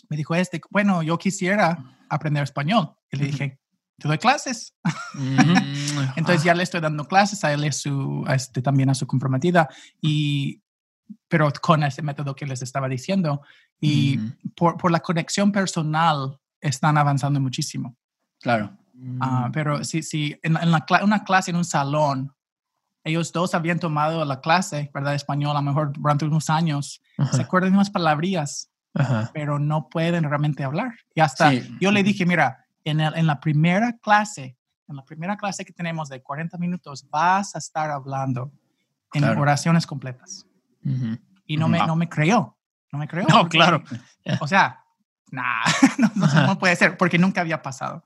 me 0.09 0.17
dijo 0.17 0.33
este, 0.35 0.61
bueno, 0.69 1.01
yo 1.03 1.17
quisiera 1.17 1.97
aprender 2.09 2.43
español. 2.43 2.95
Y 3.11 3.17
le 3.17 3.25
dije, 3.27 3.59
te 3.99 4.07
doy 4.07 4.17
clases. 4.17 4.73
Mm, 5.13 5.35
Entonces 6.17 6.43
ya 6.43 6.53
le 6.53 6.63
estoy 6.63 6.81
dando 6.81 7.07
clases 7.07 7.43
a 7.43 7.53
él 7.53 7.63
y 7.65 7.67
a 7.67 7.71
su, 7.71 8.23
a 8.27 8.35
este, 8.35 8.61
también 8.61 8.89
a 8.89 8.95
su 8.95 9.07
comprometida, 9.07 9.69
y, 10.01 10.61
pero 11.27 11.51
con 11.61 11.83
ese 11.83 12.01
método 12.01 12.35
que 12.35 12.45
les 12.45 12.61
estaba 12.61 12.87
diciendo. 12.89 13.41
Y 13.79 14.17
Ujú. 14.17 14.31
por, 14.55 14.77
por 14.77 14.91
la 14.91 14.99
conexión 15.01 15.51
personal 15.51 16.39
están 16.61 16.97
avanzando 16.97 17.39
muchísimo. 17.39 17.95
Claro. 18.39 18.77
Mm. 18.95 19.51
pero 19.51 19.83
si, 19.83 20.03
si 20.03 20.37
en, 20.43 20.55
en 20.55 20.71
la 20.71 20.85
una 21.03 21.23
clase 21.23 21.49
en 21.51 21.57
un 21.57 21.65
salón, 21.65 22.33
ellos 23.03 23.33
dos 23.33 23.53
habían 23.55 23.79
tomado 23.79 24.23
la 24.23 24.39
clase, 24.39 24.89
¿verdad? 24.93 25.15
Español, 25.15 25.51
a 25.57 25.61
lo 25.61 25.63
mejor 25.63 25.91
durante 25.93 26.25
unos 26.25 26.49
años, 26.49 27.01
se 27.31 27.41
acuerdan 27.41 27.71
de 27.71 27.77
unas 27.77 27.89
palabrillas, 27.89 28.69
ajá. 28.93 29.29
pero 29.33 29.59
no 29.59 29.89
pueden 29.89 30.23
realmente 30.23 30.63
hablar. 30.63 30.93
Y 31.13 31.19
hasta 31.21 31.49
Sí. 31.51 31.75
yo 31.81 31.91
le 31.91 32.03
dije, 32.03 32.25
mira, 32.25 32.62
en, 32.83 32.99
el- 32.99 33.15
en 33.15 33.27
la 33.27 33.39
primera 33.39 33.97
clase, 33.97 34.57
en 34.87 34.95
la 34.95 35.05
primera 35.05 35.37
clase 35.37 35.63
que 35.65 35.73
tenemos 35.73 36.09
de 36.09 36.21
40 36.21 36.57
minutos, 36.57 37.07
vas 37.09 37.55
a 37.55 37.59
estar 37.59 37.89
hablando 37.91 38.51
en 39.13 39.21
Claro. 39.21 39.41
oraciones 39.41 39.85
completas. 39.87 40.45
Ujú. 40.85 41.17
Y 41.45 41.57
no, 41.57 41.67
me, 41.67 41.77
Wow. 41.79 41.87
no 41.87 41.95
me 41.95 42.09
creyó. 42.09 42.57
No 42.91 42.99
me 42.99 43.07
creyó. 43.07 43.27
No, 43.27 43.41
porque- 43.41 43.57
claro. 43.57 43.83
O 44.39 44.47
sea, 44.47 44.83
nah, 45.31 45.63
no, 45.97 46.11
no- 46.15 46.47
no 46.47 46.59
puede 46.59 46.75
ser, 46.75 46.97
porque 46.97 47.17
nunca 47.17 47.41
había 47.41 47.61
pasado. 47.61 48.03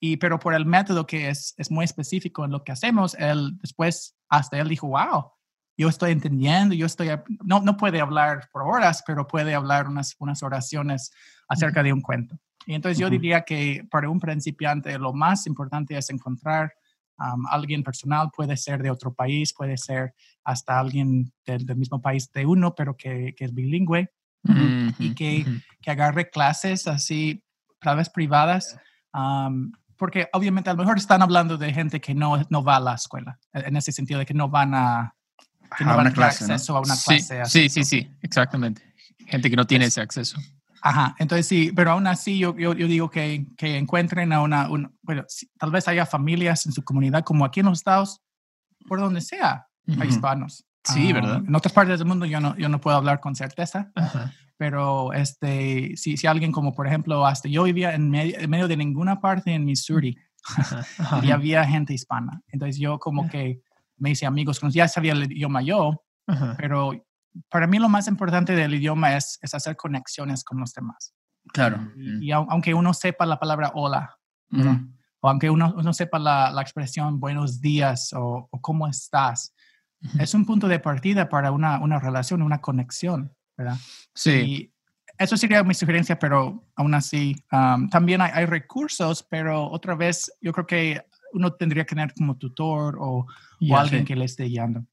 Y, 0.00 0.16
pero 0.18 0.38
por 0.38 0.54
el 0.54 0.64
método 0.64 1.06
que 1.06 1.28
es, 1.28 1.54
es 1.56 1.70
muy 1.70 1.84
específico 1.84 2.44
en 2.44 2.52
lo 2.52 2.62
que 2.62 2.72
hacemos, 2.72 3.14
él 3.14 3.58
después, 3.60 4.16
hasta 4.28 4.58
él 4.58 4.68
dijo, 4.68 4.86
wow, 4.88 5.32
yo 5.76 5.88
estoy 5.88 6.12
entendiendo, 6.12 6.74
yo 6.74 6.86
estoy, 6.86 7.08
no, 7.44 7.60
no 7.60 7.76
puede 7.76 8.00
hablar 8.00 8.48
por 8.52 8.62
horas, 8.62 9.02
pero 9.06 9.26
puede 9.26 9.54
hablar 9.54 9.86
unas, 9.88 10.14
unas 10.18 10.42
oraciones 10.42 11.10
acerca 11.48 11.82
de 11.82 11.92
un 11.92 12.00
cuento. 12.00 12.38
Y 12.68 12.74
entonces 12.74 12.98
yo 12.98 13.06
Ujú. 13.06 13.12
diría 13.14 13.40
que 13.44 13.86
para 13.90 14.10
un 14.10 14.20
principiante 14.20 14.98
lo 14.98 15.14
más 15.14 15.46
importante 15.46 15.96
es 15.96 16.10
encontrar 16.10 16.74
um, 17.18 17.46
alguien 17.46 17.82
personal, 17.82 18.30
puede 18.30 18.58
ser 18.58 18.82
de 18.82 18.90
otro 18.90 19.14
país, 19.14 19.54
puede 19.54 19.78
ser 19.78 20.12
hasta 20.44 20.78
alguien 20.78 21.32
del, 21.46 21.64
del 21.64 21.76
mismo 21.78 22.02
país 22.02 22.30
de 22.30 22.44
uno, 22.44 22.74
pero 22.74 22.94
que, 22.94 23.34
que 23.34 23.46
es 23.46 23.54
bilingüe, 23.54 24.12
Ujú, 24.46 24.70
y 24.98 25.14
que- 25.14 25.44
ujú. 25.48 25.58
que 25.80 25.90
agarre 25.90 26.28
clases 26.28 26.86
así, 26.86 27.42
tal 27.80 27.96
vez 27.96 28.10
privadas, 28.10 28.78
um, 29.14 29.72
porque 29.96 30.28
obviamente 30.34 30.68
a 30.68 30.74
lo 30.74 30.80
mejor 30.80 30.98
están 30.98 31.22
hablando 31.22 31.56
de 31.56 31.72
gente 31.72 32.02
que 32.02 32.14
no, 32.14 32.36
no 32.50 32.62
va 32.62 32.76
a 32.76 32.80
la 32.80 32.94
escuela, 32.94 33.38
en 33.54 33.64
en 33.68 33.76
ese 33.76 33.92
sentido 33.92 34.18
de 34.20 34.26
que 34.26 34.34
no 34.34 34.50
van 34.50 34.74
a, 34.74 35.14
que 35.76 35.84
no 35.86 35.92
A 35.92 35.96
van 35.96 36.00
una 36.06 36.10
a 36.10 36.12
tener 36.12 36.28
clase, 36.28 36.46
¿no? 36.46 36.52
acceso 36.54 36.76
a 36.76 36.80
una 36.80 36.94
Sí, 36.96 37.04
clase. 37.04 37.40
así. 37.40 37.68
sí, 37.68 37.68
sí, 37.70 37.84
sí, 37.84 38.10
exactamente. 38.20 38.82
Gente 39.26 39.48
que 39.48 39.56
no 39.56 39.66
tiene 39.66 39.86
ese 39.86 40.02
acceso. 40.02 40.38
Ajá, 40.82 41.14
entonces 41.18 41.46
sí, 41.46 41.72
pero 41.74 41.90
aún 41.92 42.06
así 42.06 42.38
yo, 42.38 42.56
yo, 42.56 42.72
yo 42.74 42.86
digo 42.86 43.10
que, 43.10 43.46
que 43.56 43.76
encuentren 43.76 44.32
a 44.32 44.40
una, 44.42 44.68
un- 44.70 44.96
bueno, 45.02 45.24
sí, 45.28 45.50
tal 45.58 45.70
vez 45.70 45.88
haya 45.88 46.06
familias 46.06 46.66
en 46.66 46.72
su 46.72 46.82
comunidad, 46.84 47.24
como 47.24 47.44
aquí 47.44 47.60
en 47.60 47.66
los 47.66 47.78
Estados, 47.78 48.20
por 48.86 49.00
donde 49.00 49.20
sea, 49.20 49.66
hay 50.00 50.08
hispanos. 50.08 50.64
Sí, 50.84 51.10
Ah, 51.10 51.14
¿verdad? 51.14 51.42
En 51.46 51.54
otras 51.54 51.72
partes 51.72 51.98
del 51.98 52.08
mundo 52.08 52.24
yo 52.26 52.40
no, 52.40 52.56
yo 52.56 52.68
no 52.68 52.80
puedo 52.80 52.96
hablar 52.96 53.20
con 53.20 53.34
certeza, 53.34 53.90
pero 54.56 55.12
este, 55.12 55.96
si, 55.96 56.16
si 56.16 56.26
alguien 56.26 56.50
como, 56.52 56.72
por 56.74 56.86
ejemplo, 56.86 57.26
hasta 57.26 57.48
yo 57.48 57.64
vivía 57.64 57.94
en 57.94 58.08
medio, 58.10 58.38
en 58.38 58.48
medio 58.50 58.68
de 58.68 58.76
ninguna 58.76 59.20
parte 59.20 59.52
en 59.52 59.64
Missouri 59.64 60.16
y 61.22 61.30
había 61.30 61.64
gente 61.64 61.92
hispana. 61.94 62.40
Entonces 62.48 62.78
yo 62.78 62.98
como 62.98 63.28
que 63.28 63.60
me 63.98 64.10
hice 64.10 64.26
amigos 64.26 64.60
con, 64.60 64.70
ya 64.70 64.88
sabía 64.88 65.12
el 65.12 65.30
idioma 65.30 65.60
yo, 65.62 66.02
pero 66.56 66.92
para 67.48 67.66
mí 67.66 67.78
lo 67.78 67.88
más 67.88 68.08
importante 68.08 68.54
del 68.54 68.74
idioma 68.74 69.16
es, 69.16 69.38
es 69.42 69.54
hacer 69.54 69.76
conexiones 69.76 70.44
con 70.44 70.58
los 70.58 70.72
demás. 70.72 71.14
Claro. 71.52 71.92
Y, 71.96 72.26
y 72.26 72.30
au- 72.30 72.46
aunque 72.48 72.74
uno 72.74 72.92
sepa 72.92 73.24
la 73.26 73.38
palabra 73.38 73.72
hola, 73.74 74.18
o 75.20 75.28
aunque 75.28 75.50
uno, 75.50 75.74
uno 75.76 75.92
sepa 75.92 76.18
la, 76.18 76.50
la 76.50 76.62
expresión 76.62 77.20
buenos 77.20 77.60
días 77.60 78.12
o, 78.12 78.48
o 78.50 78.60
cómo 78.60 78.86
estás, 78.86 79.54
es 80.18 80.32
un 80.32 80.46
punto 80.46 80.68
de 80.68 80.78
partida 80.78 81.28
para 81.28 81.50
una, 81.50 81.80
una 81.80 81.98
relación, 81.98 82.42
una 82.42 82.60
conexión, 82.60 83.34
¿verdad? 83.56 83.76
Sí. 84.14 84.30
Y 84.30 84.72
eso 85.18 85.36
sería 85.36 85.64
mi 85.64 85.74
sugerencia, 85.74 86.18
pero 86.18 86.64
aún 86.76 86.94
así, 86.94 87.34
um, 87.50 87.88
también 87.88 88.20
hay, 88.20 88.30
hay 88.32 88.46
recursos, 88.46 89.26
pero 89.28 89.68
otra 89.68 89.96
vez 89.96 90.30
yo 90.40 90.52
creo 90.52 90.66
que 90.66 91.04
uno 91.32 91.52
tendría 91.52 91.84
que 91.84 91.96
tener 91.96 92.14
como 92.14 92.36
tutor 92.36 92.96
o, 93.00 93.26
o 93.60 93.76
alguien 93.76 94.02
sí. 94.02 94.06
que 94.06 94.16
le 94.16 94.24
esté 94.24 94.44
guiando. 94.44 94.84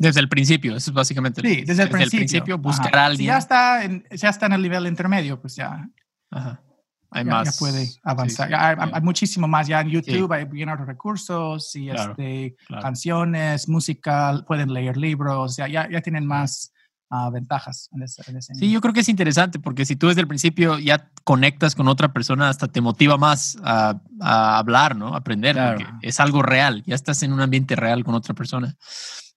Desde 0.00 0.20
el 0.20 0.28
principio, 0.30 0.74
eso 0.76 0.90
es 0.90 0.94
básicamente. 0.94 1.42
Sí, 1.42 1.62
desde 1.66 1.82
el 1.82 1.90
principio. 1.90 2.56
buscar 2.56 2.88
Ajá. 2.88 3.02
a 3.02 3.06
alguien. 3.06 3.18
Si 3.18 3.26
ya 3.26 3.36
está, 3.36 3.84
en, 3.84 4.02
ya 4.10 4.30
está 4.30 4.46
en 4.46 4.52
el 4.54 4.62
nivel 4.62 4.86
intermedio, 4.86 5.38
pues 5.38 5.56
ya, 5.56 5.86
Ajá. 6.30 6.62
Hay 7.10 7.24
ya, 7.24 7.30
más. 7.30 7.52
ya 7.52 7.58
puede 7.58 7.88
avanzar. 8.02 8.48
sí, 8.48 8.54
hay, 8.56 9.02
muchísimo 9.02 9.46
más. 9.46 9.66
Ya 9.68 9.80
en 9.82 9.90
YouTube 9.90 10.32
hay 10.32 10.46
bien 10.46 10.70
otros 10.70 10.86
recursos 10.88 11.76
y 11.76 11.88
Claro, 11.90 12.12
este, 12.12 12.56
claro. 12.66 12.82
canciones, 12.82 13.68
música, 13.68 14.42
pueden 14.46 14.72
leer 14.72 14.96
libros, 14.96 15.56
ya, 15.56 15.68
ya, 15.68 15.86
ya 15.90 16.00
tienen 16.00 16.24
más 16.24 16.72
ah, 17.10 17.28
ventajas 17.30 17.90
en 17.92 18.02
ese, 18.04 18.22
en 18.30 18.36
ese 18.38 18.54
Sí, 18.54 18.70
yo 18.70 18.80
creo 18.80 18.94
que 18.94 19.00
es 19.00 19.08
interesante 19.10 19.58
porque 19.58 19.84
si 19.84 19.96
tú 19.96 20.08
desde 20.08 20.22
el 20.22 20.28
principio 20.28 20.78
ya 20.78 21.10
conectas 21.24 21.74
con 21.74 21.88
otra 21.88 22.12
persona, 22.12 22.48
hasta 22.48 22.68
te 22.68 22.80
motiva 22.80 23.18
más 23.18 23.58
a, 23.64 24.00
a 24.20 24.56
hablar, 24.58 24.96
¿no? 24.96 25.12
A 25.14 25.18
aprender, 25.18 25.56
Claro. 25.56 25.78
porque 25.78 25.92
es 26.08 26.20
algo 26.20 26.40
real, 26.40 26.82
ya 26.86 26.94
estás 26.94 27.22
en 27.22 27.32
un 27.34 27.40
ambiente 27.42 27.76
real 27.76 28.02
con 28.02 28.14
otra 28.14 28.32
persona. 28.34 28.76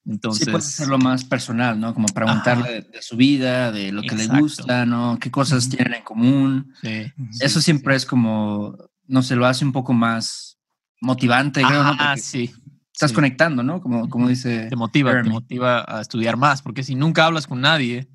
Entonces, 0.05 0.45
sí, 0.45 0.51
puedes 0.51 0.67
hacerlo 0.67 0.97
más 0.97 1.23
personal, 1.23 1.79
¿no? 1.79 1.93
Como 1.93 2.07
preguntarle 2.07 2.71
de, 2.71 2.81
de 2.81 3.01
su 3.01 3.15
vida, 3.15 3.71
de 3.71 3.91
lo 3.91 4.01
que 4.01 4.15
le 4.15 4.27
gusta, 4.27 4.85
¿no? 4.85 5.17
¿Qué 5.19 5.31
cosas 5.31 5.69
tienen 5.69 5.93
en 5.93 6.03
común? 6.03 6.73
sí. 6.81 7.11
Eso 7.39 7.59
sí, 7.59 7.65
siempre 7.65 7.93
sí. 7.93 7.97
es 7.97 8.05
como, 8.05 8.77
no 9.07 9.23
sé, 9.23 9.35
lo 9.35 9.45
hace 9.45 9.63
un 9.63 9.71
poco 9.71 9.93
más 9.93 10.59
motivante. 10.99 11.61
Ah, 11.63 12.15
sí. 12.17 12.53
estás 12.91 13.11
sí. 13.11 13.15
conectando, 13.15 13.63
¿no? 13.63 13.81
Como, 13.81 14.09
como 14.09 14.27
dice 14.27 14.67
Te 14.69 14.75
motiva, 14.75 15.21
te 15.21 15.29
motiva 15.29 15.85
a 15.87 16.01
estudiar 16.01 16.35
más, 16.35 16.61
porque 16.61 16.83
si 16.83 16.95
nunca 16.95 17.25
hablas 17.25 17.47
con 17.47 17.61
nadie, 17.61 18.09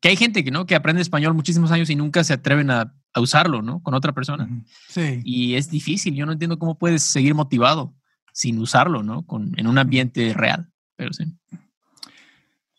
que 0.00 0.08
hay 0.08 0.16
gente 0.16 0.44
que 0.44 0.50
no, 0.50 0.66
que 0.66 0.74
aprende 0.74 1.02
español 1.02 1.34
muchísimos 1.34 1.70
años 1.70 1.90
y 1.90 1.96
nunca 1.96 2.24
se 2.24 2.32
atreven 2.32 2.70
a, 2.70 2.94
a 3.12 3.20
usarlo, 3.20 3.62
¿no? 3.62 3.82
Con 3.82 3.94
otra 3.94 4.12
persona. 4.12 4.48
Sí. 4.88 5.20
Y 5.24 5.54
es 5.54 5.70
difícil, 5.70 6.14
yo 6.14 6.26
no 6.26 6.32
entiendo 6.32 6.58
cómo 6.58 6.78
puedes 6.78 7.02
seguir 7.02 7.34
motivado 7.34 7.94
sin 8.32 8.58
usarlo, 8.58 9.02
¿no? 9.02 9.24
Con, 9.26 9.52
en 9.56 9.66
un 9.66 9.78
ambiente 9.78 10.34
real. 10.34 10.68
Pero 10.96 11.12
sí. 11.12 11.24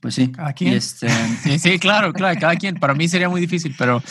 Pues 0.01 0.15
sí. 0.15 0.31
Cada 0.31 0.53
quien. 0.53 0.73
este, 0.73 1.09
Sí, 1.43 1.57
sí, 1.59 1.79
claro, 1.79 2.13
claro, 2.13 2.39
cada 2.39 2.55
quien. 2.55 2.75
Para 2.75 2.93
mí 2.93 3.07
sería 3.07 3.27
muy 3.29 3.41
difícil, 3.41 3.73
pero. 3.77 4.01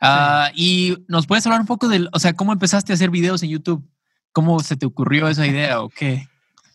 ah, 0.00 0.50
y 0.54 0.96
nos 1.08 1.26
puedes 1.26 1.44
hablar 1.46 1.60
un 1.60 1.66
poco 1.66 1.88
del. 1.88 2.08
O 2.12 2.18
sea, 2.18 2.32
¿cómo 2.32 2.52
empezaste 2.52 2.92
a 2.92 2.94
hacer 2.94 3.10
videos 3.10 3.42
en 3.42 3.50
YouTube? 3.50 3.86
¿Cómo 4.32 4.60
se 4.60 4.76
te 4.76 4.86
ocurrió 4.86 5.28
esa 5.28 5.46
idea 5.46 5.80
o 5.82 5.90
qué? 5.90 6.26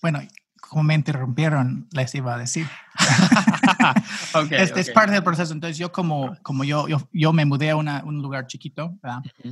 Bueno, 0.02 0.20
como 0.62 0.84
me 0.84 0.94
interrumpieron, 0.94 1.88
les 1.92 2.14
iba 2.14 2.36
a 2.36 2.38
decir. 2.38 2.68
Este 4.52 4.82
es 4.82 4.90
parte 4.92 5.14
del 5.14 5.24
proceso. 5.24 5.54
Entonces, 5.54 5.78
yo 5.78 5.92
como, 5.92 6.36
como 6.44 6.64
yo, 6.64 6.88
yo, 6.88 7.08
yo 7.12 7.34
me 7.34 7.46
mudé 7.46 7.72
a 7.72 7.76
una- 7.76 8.04
un 8.04 8.22
lugar 8.22 8.46
chiquito 8.48 8.96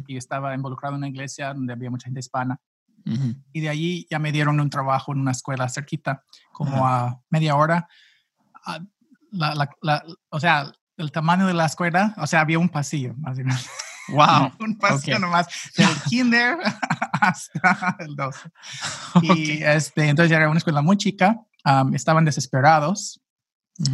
y 0.07 0.17
estaba 0.17 0.53
involucrado 0.53 0.93
en 0.95 0.99
una 0.99 1.07
iglesia 1.09 1.53
donde 1.53 1.73
había 1.73 1.89
mucha 1.89 2.05
gente 2.05 2.19
hispana. 2.19 2.59
Ujú. 3.05 3.35
Y 3.53 3.61
de 3.61 3.69
allí 3.69 4.07
ya 4.09 4.19
me 4.19 4.31
dieron 4.31 4.59
un 4.59 4.69
trabajo 4.69 5.11
en 5.13 5.19
una 5.19 5.31
escuela 5.31 5.69
cerquita, 5.69 6.23
como 6.51 6.87
a 6.87 7.21
media 7.29 7.55
hora. 7.55 7.87
Ah, 8.65 8.79
la- 9.31 9.53
la- 9.55 9.69
la- 9.81 10.03
o 10.29 10.39
sea, 10.39 10.71
el 10.97 11.11
tamaño 11.11 11.45
de 11.47 11.53
la 11.53 11.65
escuela, 11.65 12.13
o 12.17 12.25
sea, 12.27 12.41
había 12.41 12.57
un 12.59 12.69
pasillo, 12.69 13.13
más 13.17 13.37
o 13.37 13.43
menos. 13.43 13.67
Wow. 14.07 14.51
un 14.59 14.77
pasillo 14.77 15.15
ok. 15.17 15.21
nomás, 15.21 15.47
del 15.75 15.89
kinder 16.07 16.57
hasta 17.21 17.95
el 17.99 18.15
12. 18.15 18.49
Y 19.23 19.31
Ok. 19.31 19.61
este, 19.75 20.09
entonces 20.09 20.31
era 20.35 20.47
una 20.49 20.57
escuela 20.59 20.81
muy 20.81 20.95
chica, 20.97 21.39
am, 21.63 21.93
estaban 21.95 22.23
desesperados, 22.25 23.19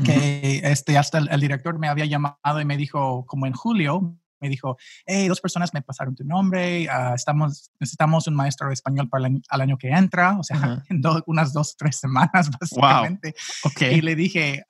que 0.06 0.62
este, 0.64 0.98
hasta 0.98 1.18
el, 1.18 1.28
el 1.32 1.40
director 1.42 1.80
me 1.80 1.88
había 1.88 2.06
llamado 2.06 2.60
y 2.62 2.66
me 2.66 2.78
dijo, 2.78 3.26
como 3.26 3.48
en 3.48 3.54
julio, 3.54 4.16
me 4.42 4.50
dijo, 4.50 4.78
hey, 5.06 5.28
dos 5.28 5.40
personas 5.40 5.74
me 5.74 5.82
pasaron 5.82 6.16
tu 6.16 6.24
nombre, 6.26 6.90
ah, 6.90 7.14
estamos, 7.16 7.72
necesitamos 7.80 8.28
un 8.28 8.34
maestro 8.36 8.68
de 8.68 8.74
español 8.74 9.08
para 9.08 9.20
el 9.22 9.26
año, 9.34 9.42
al 9.50 9.62
año 9.62 9.78
que 9.78 9.90
entra, 9.90 10.38
o 10.38 10.44
sea, 10.44 10.58
Ajá. 10.58 10.84
en 10.90 11.02
do- 11.02 11.24
unas 11.28 11.54
dos, 11.54 11.76
tres 11.78 11.98
semanas 11.98 12.50
básicamente. 12.60 13.36
Ok. 13.64 13.82
Y 13.94 14.02
le 14.02 14.16
dije, 14.16 14.64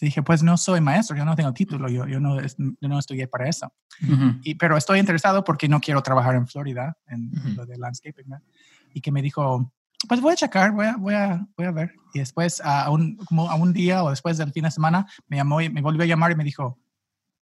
le 0.00 0.06
dije, 0.06 0.22
pues 0.22 0.42
no 0.42 0.56
soy 0.56 0.80
maestro, 0.80 1.14
yo 1.16 1.24
no 1.26 1.36
tengo 1.36 1.52
título, 1.52 1.88
yo, 1.88 2.06
yo, 2.06 2.20
no, 2.20 2.40
yo 2.40 2.88
no 2.88 2.98
estudié 2.98 3.28
para 3.28 3.48
eso. 3.48 3.72
ujú. 4.02 4.38
Y, 4.42 4.54
pero 4.54 4.76
estoy 4.78 4.98
interesado 4.98 5.44
porque 5.44 5.68
no 5.68 5.80
quiero 5.80 6.02
trabajar 6.02 6.34
en 6.36 6.46
Florida, 6.46 6.96
en 7.08 7.30
Ujú. 7.36 7.48
lo 7.50 7.66
de 7.66 7.76
landscaping. 7.76 8.28
¿no? 8.28 8.38
Y 8.94 9.02
que 9.02 9.12
me 9.12 9.20
dijo, 9.20 9.70
pues 10.08 10.22
voy 10.22 10.32
a 10.32 10.36
checar, 10.36 10.72
voy 10.72 10.86
a, 10.86 10.96
voy 10.96 11.12
a, 11.14 11.46
voy 11.54 11.66
a 11.66 11.70
ver. 11.70 11.92
Y 12.14 12.18
después, 12.20 12.62
a 12.64 12.90
un, 12.90 13.16
como 13.16 13.50
a 13.50 13.56
un 13.56 13.74
día 13.74 14.02
o 14.02 14.08
después 14.08 14.38
del 14.38 14.52
fin 14.52 14.64
de 14.64 14.70
semana, 14.70 15.06
me 15.28 15.36
llamó 15.36 15.60
y 15.60 15.68
me 15.68 15.82
volvió 15.82 16.02
a 16.02 16.06
llamar 16.06 16.32
y 16.32 16.36
me 16.36 16.44
dijo, 16.44 16.78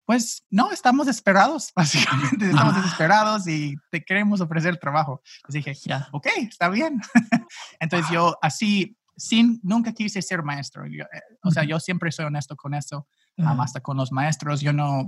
pues 0.05 0.45
no, 0.49 0.71
estamos 0.71 1.07
desesperados, 1.07 1.71
básicamente, 1.75 2.49
estamos 2.49 2.75
desesperados 2.75 3.47
y 3.47 3.75
te 3.89 4.03
queremos 4.03 4.41
ofrecer 4.41 4.77
trabajo. 4.77 5.21
Les 5.47 5.53
dije, 5.63 5.73
Ya. 5.85 6.07
ok, 6.11 6.27
está 6.37 6.69
bien. 6.69 7.01
Entonces 7.79 8.11
yo 8.11 8.37
así, 8.41 8.97
sin, 9.15 9.59
nunca 9.63 9.93
quise 9.93 10.21
ser 10.21 10.43
maestro. 10.43 10.85
Yo, 10.87 11.03
eh, 11.05 11.21
o 11.43 11.51
sea, 11.51 11.63
yo 11.63 11.79
siempre 11.79 12.11
soy 12.11 12.25
honesto 12.25 12.55
con 12.55 12.73
eso, 12.73 13.07
um, 13.37 13.61
hasta 13.61 13.79
con 13.79 13.97
los 13.97 14.11
maestros. 14.11 14.61
Yo 14.61 14.73
no, 14.73 15.07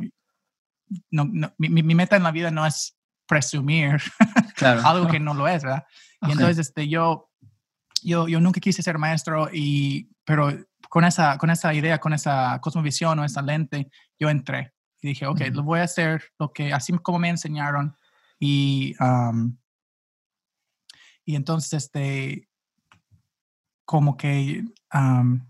no, 1.11 1.25
no- 1.25 1.53
mi, 1.57 1.83
meta 1.83 2.15
en 2.15 2.23
la 2.23 2.31
vida 2.31 2.51
no 2.51 2.65
es 2.65 2.97
presumir 3.27 4.01
Claro. 4.55 4.81
algo 4.85 5.07
que 5.07 5.19
no 5.19 5.33
lo 5.33 5.47
es, 5.47 5.63
¿verdad? 5.63 5.85
Y 6.21 6.31
entonces 6.31 6.59
este, 6.59 6.87
yo, 6.87 7.31
yo, 8.01 8.27
yo 8.27 8.39
nunca 8.39 8.59
quise 8.61 8.81
ser 8.81 8.97
maestro, 8.97 9.49
y, 9.51 10.09
pero 10.23 10.51
con 10.89 11.03
esa, 11.03 11.37
con 11.37 11.49
esa 11.49 11.73
idea, 11.73 11.99
con 11.99 12.13
esa 12.13 12.59
cosmovisión 12.61 13.19
o 13.19 13.25
esa 13.25 13.41
lente, 13.41 13.89
yo 14.17 14.29
entré 14.29 14.74
y 15.05 15.09
dije, 15.09 15.27
ok, 15.27 15.39
Ujú. 15.41 15.53
lo 15.53 15.63
voy 15.63 15.79
a 15.79 15.83
hacer 15.83 16.23
lo 16.39 16.51
que, 16.51 16.73
así 16.73 16.91
como 16.93 17.19
me 17.19 17.29
enseñaron. 17.29 17.95
Y, 18.39 18.95
am, 18.99 19.57
y 21.23 21.35
entonces, 21.35 21.73
este, 21.73 22.49
como 23.85 24.17
que 24.17 24.63
am, 24.89 25.47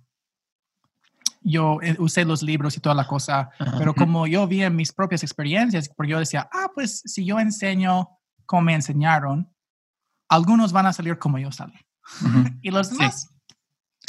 yo 1.41 1.79
eh, 1.81 1.95
usé 2.00 2.25
los 2.25 2.41
libros 2.43 2.75
y 2.75 2.81
toda 2.81 2.95
la 2.95 3.07
cosa, 3.07 3.50
Ajá. 3.59 3.77
pero 3.77 3.93
como 3.93 4.27
yo 4.27 4.45
vi 4.47 4.63
en 4.63 4.75
mis 4.75 4.91
propias 4.91 5.24
experiencias, 5.24 5.88
porque 5.89 6.12
yo 6.12 6.19
decía, 6.19 6.50
ah, 6.51 6.69
pues 6.74 7.01
si 7.05 7.25
yo 7.25 7.39
enseño 7.39 8.09
como 8.45 8.63
me 8.63 8.74
enseñaron, 8.75 9.50
algunos 10.27 10.74
van 10.74 10.88
a 10.88 10.93
salir 10.93 11.17
como 11.17 11.39
yo 11.39 11.51
salí. 11.51 11.79
Ujú. 12.21 12.43
Y 12.62 12.71
los 12.71 12.89
Sí. 12.89 12.97
demás, 12.97 13.29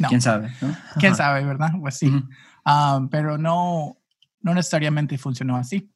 no. 0.00 0.08
¿Quién 0.08 0.20
sabe? 0.22 0.50
no? 0.60 0.76
¿Quién 0.98 1.14
sabe, 1.14 1.44
verdad? 1.44 1.70
Pues 1.80 1.98
sí. 1.98 2.08
Ujú. 2.08 2.28
Am, 2.64 3.08
pero 3.10 3.38
no, 3.38 3.95
no 4.46 4.54
necesariamente 4.54 5.18
funcionó 5.18 5.56
así. 5.56 5.92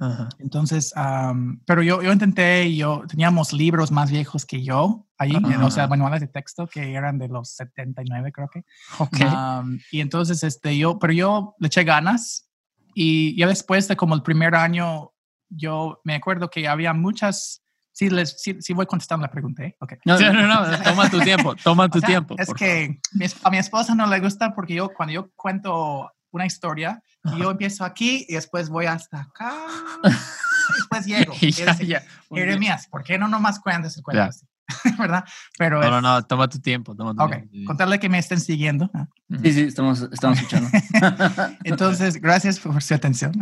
Ajá. 0.00 0.28
Entonces, 0.40 0.92
am, 0.96 1.62
pero 1.64 1.80
yo, 1.84 2.02
yo 2.02 2.12
intenté, 2.12 2.74
yo 2.74 3.04
teníamos 3.08 3.52
libros 3.52 3.92
más 3.92 4.10
viejos 4.10 4.44
que 4.44 4.64
yo 4.64 5.06
ahí, 5.16 5.32
Ajá. 5.36 5.64
o 5.64 5.70
sea, 5.70 5.86
manuales 5.86 6.20
de 6.20 6.26
texto 6.26 6.66
que 6.66 6.94
eran 6.94 7.18
de 7.18 7.28
los 7.28 7.50
79, 7.50 8.32
creo 8.32 8.48
que. 8.48 8.64
Ok. 8.98 9.20
Am, 9.20 9.78
y 9.92 10.00
entonces, 10.00 10.42
este, 10.42 10.76
yo, 10.76 10.98
pero 10.98 11.12
yo 11.12 11.54
le 11.60 11.68
eché 11.68 11.84
ganas 11.84 12.50
y 12.92 13.38
ya 13.38 13.46
después 13.46 13.86
de 13.86 13.94
como 13.94 14.16
el 14.16 14.22
primer 14.22 14.56
año, 14.56 15.12
yo 15.48 16.00
me 16.02 16.16
acuerdo 16.16 16.50
que 16.50 16.66
había 16.66 16.92
muchas, 16.92 17.62
sí, 17.92 18.10
les, 18.10 18.42
sí, 18.42 18.56
sí 18.58 18.72
voy 18.72 18.86
contestando 18.86 19.24
la 19.24 19.30
pregunta, 19.30 19.62
¿eh? 19.62 19.76
Ok. 19.78 19.92
No, 20.04 20.18
no, 20.18 20.48
no, 20.48 20.78
toma 20.82 21.08
tu 21.08 21.20
tiempo, 21.20 21.54
toma 21.54 21.88
tu 21.88 21.98
O 21.98 22.00
sea, 22.00 22.08
tiempo. 22.08 22.34
Es 22.38 22.52
que 22.52 22.98
a 23.44 23.50
mi 23.50 23.58
esposa 23.58 23.94
no 23.94 24.08
le 24.08 24.18
gusta 24.18 24.52
porque 24.52 24.74
yo 24.74 24.88
cuando 24.92 25.12
yo 25.12 25.30
cuento 25.36 26.10
una 26.32 26.46
historia, 26.46 27.02
y 27.24 27.38
yo 27.38 27.50
empiezo 27.50 27.84
aquí 27.84 28.26
y 28.28 28.34
después 28.34 28.68
voy 28.68 28.86
hasta 28.86 29.20
acá, 29.20 29.52
y 30.02 30.08
después 30.76 31.06
llego. 31.06 31.34
Ya, 31.40 31.74
ya. 31.78 32.02
Jeremías, 32.30 32.88
¿por 32.88 33.04
qué 33.04 33.18
no 33.18 33.28
nomás 33.28 33.60
cuentas 33.60 33.96
el 33.96 34.02
cuento? 34.02 34.28
¿Verdad? 34.98 35.24
Pero 35.58 35.80
No, 35.82 35.90
no, 35.90 35.96
es- 35.98 36.02
no, 36.02 36.22
toma 36.26 36.48
tu 36.48 36.58
tiempo, 36.58 36.94
toma 36.96 37.14
tu 37.14 37.28
tiempo. 37.50 37.66
contarle 37.66 37.98
que 38.00 38.08
me 38.08 38.18
estén 38.18 38.40
siguiendo. 38.40 38.90
Sí, 39.42 39.52
sí, 39.52 39.60
estamos, 39.62 40.08
estamos 40.10 40.38
escuchando. 40.38 40.70
Entonces, 41.64 42.20
gracias 42.20 42.58
por 42.58 42.80
su 42.82 42.94
atención. 42.94 43.32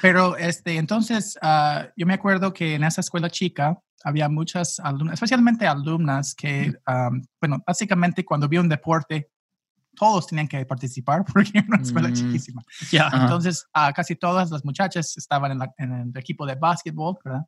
Pero, 0.00 0.36
este, 0.36 0.76
entonces, 0.78 1.38
ah, 1.42 1.86
yo 1.96 2.06
me 2.06 2.14
acuerdo 2.14 2.52
que 2.52 2.74
en 2.74 2.84
esa 2.84 3.00
escuela 3.02 3.30
chica 3.30 3.78
había 4.04 4.28
muchas 4.28 4.80
alumnas, 4.80 5.14
especialmente 5.14 5.66
alumnas 5.66 6.34
que, 6.34 6.74
am, 6.86 7.22
bueno, 7.40 7.62
básicamente 7.64 8.24
cuando 8.24 8.48
vi 8.48 8.58
un 8.58 8.68
deporte, 8.68 9.28
todos 9.94 10.26
tenían 10.26 10.48
que 10.48 10.64
participar 10.66 11.24
porque 11.32 11.50
era 11.58 11.66
una 11.68 11.82
escuela 11.82 12.08
Mm. 12.08 12.12
chiquísima. 12.14 12.62
Ajá. 13.00 13.22
Entonces, 13.22 13.66
ah, 13.74 13.92
casi 13.92 14.16
todas 14.16 14.50
las 14.50 14.64
muchachas 14.64 15.16
estaban 15.16 15.52
en, 15.52 15.58
la- 15.58 15.74
en 15.78 15.92
el 15.92 16.16
equipo 16.16 16.46
de 16.46 16.54
básquetbol, 16.54 17.16
¿verdad? 17.24 17.42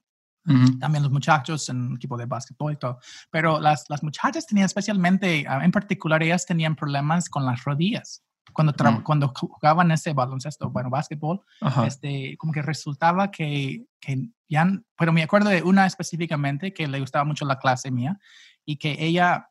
Ujú. 0.46 0.78
También 0.78 1.02
los 1.02 1.10
muchachos 1.12 1.68
en 1.70 1.86
el 1.88 1.96
equipo 1.96 2.18
de 2.18 2.26
básquetbol 2.26 2.72
y 2.74 2.76
todo. 2.76 2.98
Pero 3.30 3.58
las, 3.60 3.86
las 3.88 4.02
muchachas 4.02 4.46
tenían 4.46 4.66
especialmente, 4.66 5.46
ah, 5.48 5.64
en 5.64 5.70
particular, 5.72 6.22
ellas 6.22 6.44
tenían 6.44 6.76
problemas 6.76 7.28
con 7.30 7.46
las 7.46 7.64
rodillas. 7.64 8.22
Cuando, 8.52 8.72
Mm. 8.72 9.02
cuando 9.02 9.32
jugaban 9.34 9.90
ese 9.90 10.12
baloncesto, 10.12 10.68
bueno, 10.70 10.90
básquetbol, 10.90 11.40
Ajá. 11.62 11.86
este, 11.86 12.36
como 12.36 12.52
que 12.52 12.60
resultaba 12.60 13.30
que, 13.30 13.86
que 13.98 14.28
ya, 14.48 14.68
pero 14.98 15.12
me 15.14 15.22
acuerdo 15.22 15.48
de 15.48 15.62
una 15.62 15.86
específicamente 15.86 16.74
que 16.74 16.86
le 16.86 17.00
gustaba 17.00 17.24
mucho 17.24 17.46
la 17.46 17.58
clase 17.58 17.90
mía 17.90 18.18
y 18.66 18.76
que 18.76 18.96
ella 19.02 19.48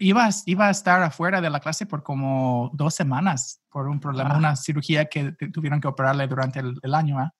iba, 0.00 0.26
a- 0.26 0.30
iba 0.46 0.66
a 0.66 0.70
estar 0.70 1.02
afuera 1.02 1.40
de 1.40 1.50
la 1.50 1.60
clase 1.60 1.86
por 1.86 2.02
como 2.02 2.70
dos 2.74 2.94
semanas 2.94 3.60
por 3.70 3.88
un 3.88 4.00
problema, 4.00 4.30
Ah. 4.34 4.38
una 4.38 4.56
cirugía 4.56 5.06
que 5.06 5.32
tuvieron 5.52 5.80
que 5.80 5.88
operarle 5.88 6.26
durante 6.26 6.58
el, 6.60 6.78
el 6.82 6.94
año, 6.94 7.18
¿ah? 7.18 7.32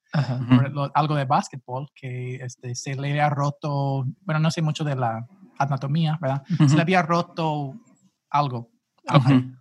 Por 0.48 0.70
lo- 0.70 0.90
algo 0.94 1.14
de 1.16 1.24
básquetbol 1.24 1.88
que 1.94 2.36
este, 2.36 2.74
se 2.74 2.94
le 2.94 3.10
había 3.10 3.28
roto, 3.28 4.06
bueno, 4.22 4.38
no 4.40 4.50
sé 4.50 4.62
mucho 4.62 4.84
de 4.84 4.94
la 4.96 5.26
anatomía, 5.58 6.18
¿verdad? 6.20 6.42
Se 6.66 6.76
le 6.76 6.82
había 6.82 7.02
roto 7.02 7.74
algo. 8.30 8.70
Ok. 9.12 9.26
Ujú. 9.26 9.54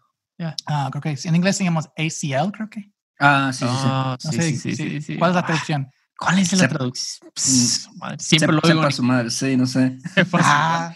Ah, 0.67 0.89
creo 0.91 1.01
que 1.01 1.17
en 1.27 1.35
inglés 1.35 1.57
decimos 1.57 1.89
ACL, 1.97 2.51
creo 2.51 2.69
que. 2.69 2.91
Ah, 3.19 3.49
sí, 3.51 3.65
sí, 3.65 3.71
sí. 3.73 3.87
Ah, 3.89 4.17
No 4.23 4.31
sí, 4.31 4.37
sé, 4.37 4.43
sí, 4.43 4.57
sí, 4.57 4.75
sí. 4.75 4.89
sí, 4.89 5.01
sí. 5.01 5.17
¿Cuál 5.17 5.31
es 5.31 5.35
la 5.35 5.41
Ah, 5.41 5.45
traducción? 5.47 5.89
¿Cuál 6.17 6.39
es 6.39 6.51
la 6.53 6.65
Sep- 6.67 6.69
traducción? 6.69 7.31
Pss, 7.35 7.89
madre, 7.95 8.17
Siempre 8.19 8.47
Se- 8.47 8.53
lo 8.53 8.61
digo. 8.61 8.81
sepa 8.81 8.91
su 8.91 9.03
madre, 9.03 9.29
sí, 9.29 9.55
no 9.57 9.65
sé. 9.67 9.97
Ah, 10.33 10.93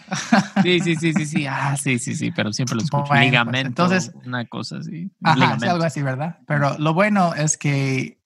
Sí, 0.62 0.80
sí, 0.80 0.96
sí, 0.96 1.12
sí, 1.12 1.26
sí. 1.26 1.46
Ah, 1.46 1.76
sí, 1.76 1.98
sí, 1.98 2.14
sí, 2.16 2.30
pero 2.32 2.52
siempre 2.52 2.74
lo 2.76 2.82
escucho. 2.82 3.04
Bueno, 3.04 3.08
pues, 3.20 3.30
ligamento. 3.30 3.68
entonces- 3.68 4.12
una 4.24 4.44
cosa 4.46 4.78
así. 4.78 5.10
Ajá, 5.22 5.58
sí, 5.60 5.66
algo 5.66 5.84
así, 5.84 6.02
¿verdad? 6.02 6.38
Pero 6.46 6.76
lo 6.78 6.92
bueno 6.94 7.34
es 7.34 7.56
que 7.56 8.20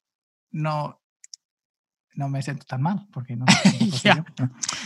no, 0.50 1.02
no 2.14 2.28
me 2.30 2.40
siento 2.42 2.64
tan 2.64 2.80
mal 2.80 3.06
porque 3.12 3.36
no. 3.36 3.44
yo. 4.02 4.12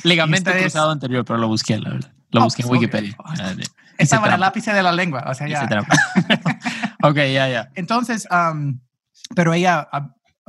Ligamento 0.02 0.50
cruzado 0.50 0.90
anterior, 0.90 1.24
pero 1.24 1.38
lo 1.38 1.46
busqué, 1.48 1.78
la 1.78 1.90
verdad. 1.90 2.12
Lo 2.32 2.40
Ah, 2.40 2.44
busqué 2.44 2.62
en 2.62 2.68
pues. 2.68 2.80
Wikipedia. 2.80 3.16
Ah, 3.24 3.54
Estaba 3.98 4.28
en 4.28 4.34
el 4.34 4.42
ápice 4.42 4.72
de 4.72 4.82
la 4.82 4.92
lengua, 4.92 5.24
o 5.28 5.34
sea, 5.34 5.46
ya. 5.46 5.68
ok, 7.02 7.16
ya, 7.16 7.48
ya. 7.48 7.70
Entonces, 7.74 8.26
am, 8.30 8.80
pero 9.36 9.52
ella, 9.52 9.88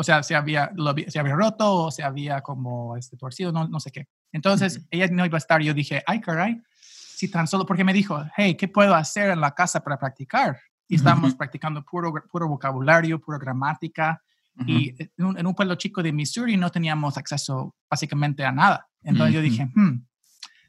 o 0.01 0.03
sea, 0.03 0.23
se 0.23 0.35
había, 0.35 0.71
lo 0.75 0.95
se 1.07 1.19
había 1.19 1.35
roto 1.35 1.85
o 1.85 1.91
se 1.91 2.01
había 2.01 2.41
como 2.41 2.97
este, 2.97 3.17
torcido, 3.17 3.51
no, 3.51 3.67
no 3.67 3.79
sé 3.79 3.91
qué. 3.91 4.07
Entonces, 4.31 4.77
Ujú. 4.77 4.87
ella 4.89 5.07
no 5.11 5.25
iba 5.25 5.37
a 5.37 5.37
estar. 5.37 5.61
Yo 5.61 5.75
dije, 5.75 6.03
ay, 6.07 6.19
caray, 6.19 6.59
si 6.81 7.29
tan 7.29 7.47
solo, 7.47 7.67
porque 7.67 7.83
me 7.83 7.93
dijo, 7.93 8.19
hey, 8.35 8.55
¿qué 8.55 8.67
puedo 8.67 8.95
hacer 8.95 9.29
en 9.29 9.39
la 9.39 9.51
casa 9.51 9.83
para 9.83 9.99
practicar? 9.99 10.59
Y 10.87 10.95
estábamos 10.95 11.29
Ujú. 11.29 11.37
practicando 11.37 11.83
puro, 11.83 12.11
puro 12.31 12.47
vocabulario, 12.47 13.21
pura 13.21 13.37
gramática. 13.37 14.21
Y 14.65 14.93
en 14.99 15.25
un, 15.25 15.37
en 15.37 15.47
un 15.47 15.53
pueblo 15.53 15.75
chico 15.75 16.01
de 16.03 16.11
Missouri 16.11 16.57
no 16.57 16.69
teníamos 16.71 17.17
acceso 17.17 17.75
básicamente 17.89 18.43
a 18.43 18.51
nada. 18.51 18.87
Entonces 19.03 19.35
yo 19.35 19.41
dije, 19.41 19.69
hmm, 19.73 20.03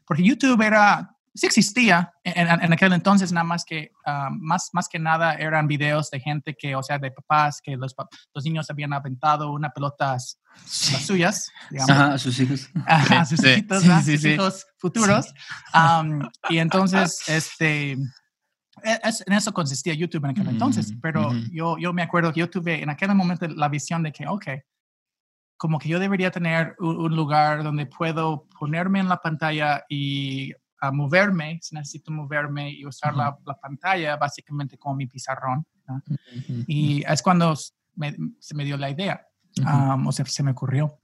porque 0.05 0.23
YouTube 0.23 0.61
era, 0.61 1.12
sí 1.35 1.45
existía 1.47 2.13
en, 2.23 2.47
en- 2.47 2.73
aquel 2.73 2.93
entonces, 2.93 3.31
nada 3.31 3.43
más 3.43 3.65
que, 3.65 3.91
ah, 4.05 4.29
más, 4.31 4.69
más 4.73 4.87
que 4.87 4.99
nada 4.99 5.33
eran 5.35 5.67
videos 5.67 6.09
de 6.11 6.19
gente 6.19 6.55
que, 6.57 6.75
o 6.75 6.83
sea, 6.83 6.99
de 6.99 7.11
papás, 7.11 7.59
que 7.61 7.75
los, 7.75 7.95
los 8.33 8.43
niños 8.45 8.69
habían 8.69 8.93
aventado 8.93 9.51
una 9.51 9.69
pelota, 9.71 10.13
las 10.13 10.37
suyas, 11.05 11.51
digamos, 11.69 11.97
Ajá, 11.97 12.13
a 12.13 12.17
sus 12.17 12.39
hijos. 12.39 12.69
Ajá, 12.85 13.25
Sí, 13.25 13.35
sus 13.37 13.45
sí, 13.45 13.51
hijitos, 13.51 13.83
sí, 13.83 14.17
Sus 14.17 14.25
hijos 14.25 14.65
futuros. 14.77 15.33
Am, 15.71 16.29
y 16.49 16.57
entonces, 16.59 17.23
este, 17.27 17.93
e- 17.93 18.99
es- 19.03 19.23
en 19.25 19.33
eso 19.33 19.53
consistía 19.53 19.93
YouTube 19.93 20.25
en 20.25 20.31
aquel 20.31 20.49
entonces. 20.49 20.91
Mm, 20.93 20.99
Pero 21.01 21.27
ujú. 21.29 21.39
yo, 21.51 21.77
yo 21.77 21.93
me 21.93 22.03
acuerdo 22.03 22.31
que 22.33 22.41
yo 22.41 22.49
tuve 22.49 22.81
en 22.83 22.89
aquel 22.89 23.13
momento 23.15 23.47
la 23.47 23.69
visión 23.69 24.03
de 24.03 24.11
que, 24.11 24.27
ok, 24.27 24.45
como 25.57 25.79
que 25.79 25.87
yo 25.89 25.99
debería 25.99 26.29
tener 26.31 26.75
un, 26.79 26.97
un 26.97 27.15
lugar 27.15 27.63
donde 27.63 27.85
puedo 27.85 28.47
ponerme 28.59 28.99
en 28.99 29.07
la 29.09 29.17
pantalla 29.17 29.83
y 29.87 30.51
a 30.83 30.91
moverme, 30.91 31.59
si 31.61 31.75
necesito 31.75 32.11
moverme 32.11 32.69
y 32.71 32.85
usar 32.85 33.15
la, 33.15 33.37
la 33.45 33.53
pantalla 33.57 34.17
básicamente 34.17 34.77
como 34.77 34.95
mi 34.95 35.07
pizarrón. 35.07 35.65
¿no? 35.87 35.95
Ujú, 36.07 36.63
Y 36.67 37.03
es 37.07 37.21
cuando 37.21 37.53
me- 37.95 38.15
se 38.39 38.53
me 38.53 38.65
dio 38.65 38.75
la 38.77 38.89
idea, 38.89 39.25
ujú. 39.59 39.67
am, 39.69 40.07
o 40.07 40.11
sea, 40.11 40.25
se 40.25 40.43
me 40.43 40.51
ocurrió. 40.51 40.99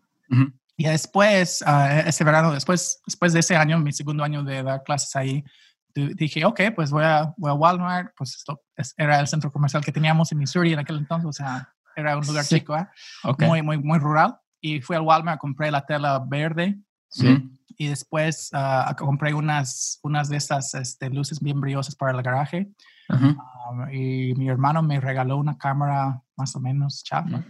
Y 0.75 0.83
después, 0.85 1.63
ah, 1.65 1.99
ese 2.05 2.23
verano, 2.23 2.51
después, 2.51 3.01
después 3.05 3.31
de 3.33 3.39
ese 3.39 3.55
año, 3.55 3.79
mi 3.79 3.91
segundo 3.93 4.23
año 4.23 4.43
de 4.43 4.63
dar 4.63 4.83
clases 4.83 5.15
ahí, 5.15 5.43
dije, 5.93 6.43
ok, 6.45 6.59
pues 6.75 6.91
voy 6.91 7.03
a, 7.03 7.33
voy 7.37 7.51
a 7.51 7.53
Walmart, 7.53 8.11
pues 8.17 8.35
esto 8.35 8.61
es- 8.75 8.93
era 8.97 9.19
el 9.19 9.27
centro 9.27 9.49
comercial 9.51 9.83
que 9.83 9.91
teníamos 9.91 10.31
en 10.31 10.37
Missouri 10.39 10.73
en 10.73 10.79
aquel 10.79 10.97
entonces, 10.97 11.25
o 11.27 11.33
sea, 11.33 11.73
era 11.95 12.17
un 12.17 12.25
lugar 12.25 12.43
Sí. 12.45 12.55
chico, 12.59 12.77
¿eh? 12.77 12.87
Ok. 13.23 13.43
muy, 13.43 13.61
muy, 13.61 13.77
muy 13.77 13.97
rural. 13.99 14.37
Y 14.61 14.81
fui 14.81 14.95
al 14.95 15.01
Walmart, 15.03 15.39
compré 15.39 15.71
la 15.71 15.85
tela 15.85 16.19
verde 16.25 16.77
Sí. 17.09 17.49
Y 17.81 17.87
después 17.87 18.49
ah, 18.51 18.93
compré 18.97 19.33
unas, 19.33 19.99
unas 20.03 20.27
de 20.27 20.35
esas 20.35 20.73
este, 20.73 21.09
luces 21.09 21.39
bien 21.39 21.61
brillosas 21.61 21.95
para 21.95 22.11
el 22.11 22.21
garaje. 22.21 22.69
Um, 23.07 23.89
y 23.89 24.33
mi 24.35 24.49
hermano 24.49 24.83
me 24.83 24.99
regaló 24.99 25.37
una 25.37 25.57
cámara 25.57 26.21
más 26.35 26.53
o 26.57 26.59
menos 26.59 27.03
chafa. 27.03 27.43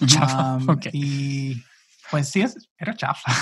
Chafa, 0.06 0.56
Um, 0.56 0.68
ok. 0.68 0.86
Y 0.92 1.64
Pues 2.10 2.28
sí, 2.28 2.42
es, 2.42 2.68
era 2.76 2.94
chafa. 2.94 3.32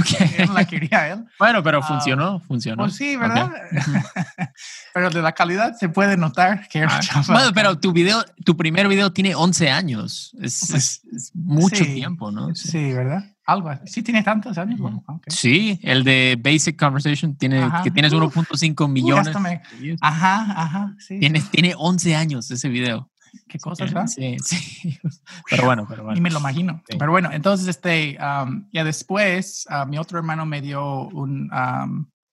Okay. 0.00 0.46
la 0.54 0.64
quería 0.64 1.12
él. 1.12 1.24
Bueno, 1.38 1.62
pero 1.62 1.78
ah, 1.78 1.82
funcionó, 1.82 2.40
funcionó. 2.40 2.82
Pues 2.82 2.96
sí, 2.96 3.16
¿verdad? 3.16 3.50
pero 4.94 5.10
de 5.10 5.22
la 5.22 5.32
calidad 5.32 5.74
se 5.78 5.88
puede 5.88 6.16
notar 6.16 6.68
que 6.68 6.80
era 6.80 6.96
ah, 6.96 7.00
chafa. 7.00 7.32
Bueno, 7.32 7.52
pero 7.54 7.78
tu 7.78 7.92
video, 7.92 8.24
tu 8.44 8.56
primer 8.56 8.88
video 8.88 9.12
tiene 9.12 9.34
11 9.34 9.70
años. 9.70 10.36
Es, 10.40 10.66
pues 10.70 11.02
es, 11.12 11.30
mucho 11.34 11.84
tiempo, 11.84 12.32
¿no? 12.32 12.54
Sí. 12.54 12.92
¿verdad? 12.92 13.35
Algo 13.46 13.70
Sí 13.84 14.02
tiene 14.02 14.22
tantos 14.22 14.58
años. 14.58 14.80
Sí, 15.28 15.78
el 15.82 16.02
de 16.02 16.38
Basic 16.42 16.76
Conversation 16.78 17.36
tiene 17.36 17.68
que 17.84 17.90
tienes 17.90 18.12
1.5 18.12 18.88
millones. 18.88 19.34
ajá, 20.00 20.62
ajá. 20.62 20.96
Sí. 20.98 21.20
Tiene, 21.20 21.40
tiene 21.40 21.74
11 21.76 22.16
años 22.16 22.50
ese 22.50 22.68
video 22.68 23.08
qué 23.48 23.58
cosas, 23.58 23.92
¿verdad? 23.92 24.06
Sí, 24.06 24.36
sí. 24.40 24.98
Pero 25.50 25.64
bueno, 25.64 25.86
pero 25.88 26.04
bueno. 26.04 26.18
Y 26.18 26.20
me 26.20 26.30
lo 26.30 26.38
imagino. 26.38 26.82
Pero 26.86 27.10
bueno, 27.10 27.30
entonces, 27.32 27.66
este, 27.68 28.14
ya 28.14 28.84
después, 28.84 29.66
uh, 29.70 29.86
mi 29.86 29.98
otro 29.98 30.18
hermano 30.18 30.46
me 30.46 30.60
dio 30.60 31.08
un, 31.08 31.50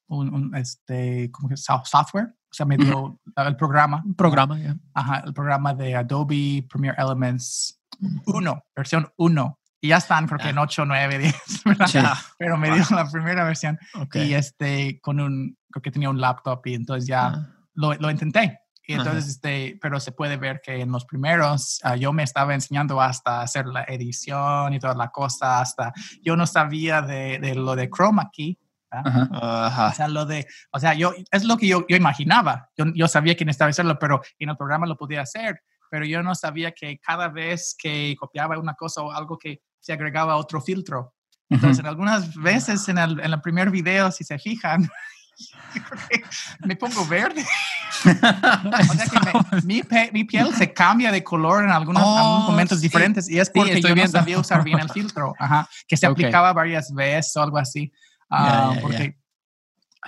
un, 0.07 0.55
este, 0.55 1.29
¿cómo 1.31 1.49
que 1.49 1.57
Software. 1.57 2.33
O 2.49 2.55
sea, 2.55 2.65
me 2.67 2.77
dio 2.77 3.19
el 3.35 3.55
programa. 3.55 4.03
Programa, 4.15 4.59
ya. 4.59 4.77
Ajá, 4.93 5.23
el 5.25 5.33
programa 5.33 5.73
de 5.73 5.95
Adobe 5.95 6.65
Premiere 6.69 7.01
Elements 7.01 7.81
1, 8.25 8.65
versión 8.75 9.11
1. 9.17 9.59
Y 9.83 9.89
ya 9.89 9.97
están, 9.97 10.27
creo 10.27 10.39
que 10.39 10.47
en 10.47 10.57
8, 10.57 10.85
9, 10.85 11.17
10, 11.17 11.35
¿verdad? 11.65 12.13
Pero 12.37 12.57
me 12.57 12.71
dio 12.71 12.85
la 12.91 13.05
primera 13.11 13.43
versión. 13.43 13.77
Y 14.13 14.33
este, 14.33 15.01
con 15.01 15.19
un, 15.19 15.57
creo 15.69 15.81
que 15.81 15.91
tenía 15.91 16.09
un 16.09 16.21
laptop 16.21 16.61
y 16.63 16.75
entonces 16.75 17.05
ya 17.05 17.25
ah. 17.25 17.49
lo, 17.73 17.93
lo 17.95 18.09
intenté. 18.09 18.61
Y 18.87 18.93
entonces, 18.93 19.27
este, 19.27 19.77
pero 19.81 19.99
se 19.99 20.13
puede 20.13 20.37
ver 20.37 20.61
que 20.63 20.79
en 20.79 20.89
los 20.89 21.03
primeros 21.03 21.81
ah, 21.83 21.97
yo 21.97 22.13
me 22.13 22.23
estaba 22.23 22.53
enseñando 22.53 23.01
hasta 23.01 23.41
hacer 23.41 23.65
la 23.65 23.83
edición 23.83 24.73
y 24.73 24.79
toda 24.79 24.95
la 24.95 25.09
cosa, 25.09 25.59
hasta 25.59 25.91
yo 26.21 26.37
no 26.37 26.47
sabía 26.47 27.01
de, 27.01 27.39
de 27.39 27.53
lo 27.53 27.75
de 27.75 27.89
Chroma 27.89 28.29
Key. 28.31 28.57
O 28.89 29.91
sea, 29.95 30.07
lo 30.07 30.25
de, 30.25 30.47
o 30.71 30.79
sea, 30.79 30.93
yo, 30.93 31.13
es 31.29 31.43
lo 31.43 31.57
que 31.57 31.67
yo, 31.67 31.85
yo 31.89 31.97
imaginaba. 31.97 32.69
Yo, 32.77 32.85
yo 32.95 33.09
sabía 33.09 33.35
que 33.35 33.43
necesitaba 33.43 33.71
hacerlo, 33.71 33.99
pero 33.99 34.21
en 34.39 34.47
el 34.47 34.55
programa 34.55 34.87
lo 34.87 34.95
podía 34.95 35.23
hacer, 35.23 35.61
pero 35.89 36.05
yo 36.05 36.23
no 36.23 36.35
sabía 36.35 36.71
que 36.71 36.99
cada 36.99 37.27
vez 37.27 37.75
que 37.77 38.15
copiaba 38.17 38.57
una 38.57 38.75
cosa 38.75 39.01
o 39.01 39.11
algo 39.11 39.37
que 39.37 39.61
se 39.83 39.91
agregaba 39.91 40.37
otro 40.37 40.61
filtro. 40.61 41.13
Entonces, 41.49 41.79
en 41.79 41.87
algunas 41.87 42.33
veces 42.35 42.87
en 42.87 42.97
el, 42.97 43.19
en 43.19 43.33
el 43.33 43.41
primer 43.41 43.69
video, 43.69 44.09
si 44.11 44.23
se 44.23 44.39
fijan, 44.39 44.89
me 46.65 46.75
pongo 46.77 47.05
verde. 47.05 47.43
o 48.05 48.93
sea 48.93 49.05
que 49.05 49.67
mi, 49.67 49.81
mi, 50.13 50.23
piel 50.23 50.55
se 50.55 50.73
cambia 50.73 51.11
de 51.11 51.21
color 51.21 51.65
en 51.65 51.69
algunos, 51.69 52.01
oh, 52.03 52.45
momentos 52.49 52.79
diferentes 52.81 53.29
y 53.29 53.39
es 53.39 53.49
porque 53.49 53.81
yo 53.81 53.93
no 53.93 54.07
sabía 54.07 54.39
usar 54.39 54.63
bien 54.63 54.79
el 54.79 54.89
filtro, 54.93 55.33
Ajá, 55.37 55.69
que 55.87 55.97
se 55.97 56.05
aplicaba 56.05 56.53
varias 56.53 56.93
veces 56.93 57.35
o 57.35 57.41
algo 57.41 57.57
así, 57.57 57.91
ah, 58.29 58.75
porque 58.81 59.17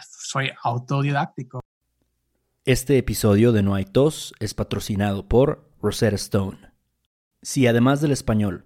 soy 0.02 0.52
autodidáctico. 0.64 1.60
Este 2.64 2.98
episodio 2.98 3.52
de 3.52 3.62
No 3.62 3.76
hay 3.76 3.86
tos 3.86 4.34
es 4.40 4.54
patrocinado 4.54 5.28
por 5.28 5.70
Rosetta 5.82 6.16
Stone. 6.16 6.72
Si 7.42 7.68
además 7.68 8.02
del 8.02 8.12
español 8.12 8.66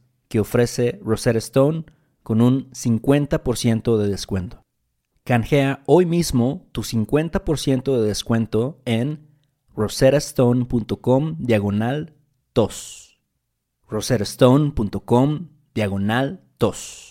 que 0.31 0.39
ofrece 0.39 0.97
Rosetta 1.03 1.39
Stone 1.39 1.83
con 2.23 2.39
un 2.39 2.71
50% 2.71 3.97
de 3.97 4.07
descuento. 4.07 4.63
Canjea 5.25 5.83
hoy 5.85 6.05
mismo 6.05 6.69
tu 6.71 6.83
50% 6.83 7.97
de 7.99 8.07
descuento 8.07 8.81
en 8.85 9.27
roserastone.com 9.75 11.35
diagonal 11.37 12.13
tos. 12.53 13.19
roserastone.com 13.89 15.49
diagonal 15.75 16.45
tos. 16.57 17.10